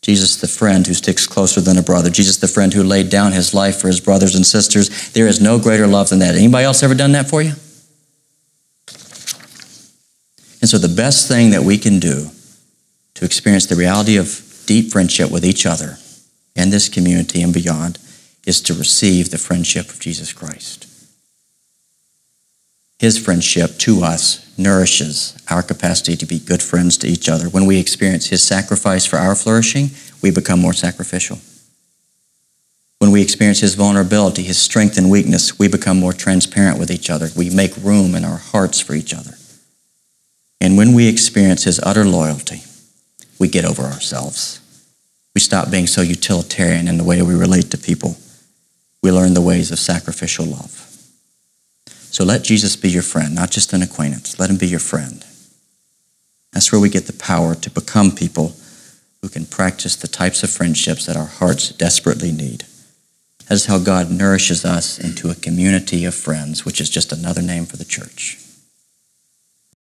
Jesus, 0.00 0.36
the 0.36 0.46
friend 0.46 0.86
who 0.86 0.94
sticks 0.94 1.26
closer 1.26 1.60
than 1.60 1.76
a 1.76 1.82
brother. 1.82 2.08
Jesus, 2.08 2.36
the 2.36 2.46
friend 2.46 2.72
who 2.72 2.84
laid 2.84 3.10
down 3.10 3.32
his 3.32 3.52
life 3.52 3.80
for 3.80 3.88
his 3.88 4.00
brothers 4.00 4.36
and 4.36 4.46
sisters. 4.46 5.10
There 5.10 5.26
is 5.26 5.40
no 5.40 5.58
greater 5.58 5.88
love 5.88 6.10
than 6.10 6.20
that. 6.20 6.36
Anybody 6.36 6.64
else 6.64 6.84
ever 6.84 6.94
done 6.94 7.10
that 7.12 7.28
for 7.28 7.42
you? 7.42 7.54
And 10.60 10.70
so, 10.70 10.78
the 10.78 10.94
best 10.94 11.26
thing 11.26 11.50
that 11.50 11.62
we 11.62 11.78
can 11.78 11.98
do 11.98 12.30
to 13.14 13.24
experience 13.24 13.66
the 13.66 13.74
reality 13.74 14.18
of 14.18 14.62
deep 14.66 14.92
friendship 14.92 15.32
with 15.32 15.44
each 15.44 15.66
other 15.66 15.98
in 16.54 16.70
this 16.70 16.88
community 16.88 17.42
and 17.42 17.52
beyond 17.52 17.98
is 18.46 18.60
to 18.62 18.74
receive 18.74 19.30
the 19.30 19.38
friendship 19.38 19.88
of 19.88 20.00
Jesus 20.00 20.32
Christ. 20.32 20.86
His 22.98 23.18
friendship 23.18 23.76
to 23.78 24.02
us 24.02 24.56
nourishes 24.56 25.36
our 25.50 25.62
capacity 25.62 26.16
to 26.16 26.26
be 26.26 26.38
good 26.38 26.62
friends 26.62 26.96
to 26.98 27.06
each 27.06 27.28
other. 27.28 27.48
When 27.48 27.66
we 27.66 27.78
experience 27.78 28.28
His 28.28 28.42
sacrifice 28.42 29.04
for 29.04 29.16
our 29.16 29.34
flourishing, 29.34 29.90
we 30.22 30.30
become 30.30 30.60
more 30.60 30.72
sacrificial. 30.72 31.38
When 32.98 33.10
we 33.10 33.20
experience 33.20 33.60
His 33.60 33.74
vulnerability, 33.74 34.42
His 34.42 34.58
strength 34.58 34.96
and 34.96 35.10
weakness, 35.10 35.58
we 35.58 35.68
become 35.68 35.98
more 35.98 36.12
transparent 36.12 36.78
with 36.78 36.90
each 36.90 37.10
other. 37.10 37.28
We 37.36 37.50
make 37.50 37.76
room 37.76 38.14
in 38.14 38.24
our 38.24 38.38
hearts 38.38 38.80
for 38.80 38.94
each 38.94 39.12
other. 39.12 39.32
And 40.60 40.78
when 40.78 40.94
we 40.94 41.08
experience 41.08 41.64
His 41.64 41.80
utter 41.80 42.04
loyalty, 42.04 42.62
we 43.38 43.48
get 43.48 43.64
over 43.64 43.82
ourselves. 43.82 44.60
We 45.34 45.40
stop 45.40 45.70
being 45.70 45.88
so 45.88 46.00
utilitarian 46.00 46.86
in 46.86 46.96
the 46.96 47.04
way 47.04 47.20
we 47.20 47.34
relate 47.34 47.70
to 47.72 47.76
people 47.76 48.16
we 49.04 49.12
learn 49.12 49.34
the 49.34 49.42
ways 49.42 49.70
of 49.70 49.78
sacrificial 49.78 50.46
love. 50.46 50.90
So 51.86 52.24
let 52.24 52.42
Jesus 52.42 52.74
be 52.74 52.88
your 52.88 53.02
friend, 53.02 53.34
not 53.34 53.50
just 53.50 53.74
an 53.74 53.82
acquaintance. 53.82 54.38
Let 54.38 54.48
him 54.48 54.56
be 54.56 54.66
your 54.66 54.80
friend. 54.80 55.22
That's 56.54 56.72
where 56.72 56.80
we 56.80 56.88
get 56.88 57.06
the 57.06 57.12
power 57.12 57.54
to 57.54 57.70
become 57.70 58.12
people 58.12 58.54
who 59.20 59.28
can 59.28 59.44
practice 59.44 59.94
the 59.94 60.08
types 60.08 60.42
of 60.42 60.48
friendships 60.48 61.04
that 61.04 61.18
our 61.18 61.26
hearts 61.26 61.68
desperately 61.68 62.32
need. 62.32 62.64
That 63.46 63.56
is 63.56 63.66
how 63.66 63.78
God 63.78 64.10
nourishes 64.10 64.64
us 64.64 64.98
into 64.98 65.28
a 65.28 65.34
community 65.34 66.06
of 66.06 66.14
friends, 66.14 66.64
which 66.64 66.80
is 66.80 66.88
just 66.88 67.12
another 67.12 67.42
name 67.42 67.66
for 67.66 67.76
the 67.76 67.84
church. 67.84 68.38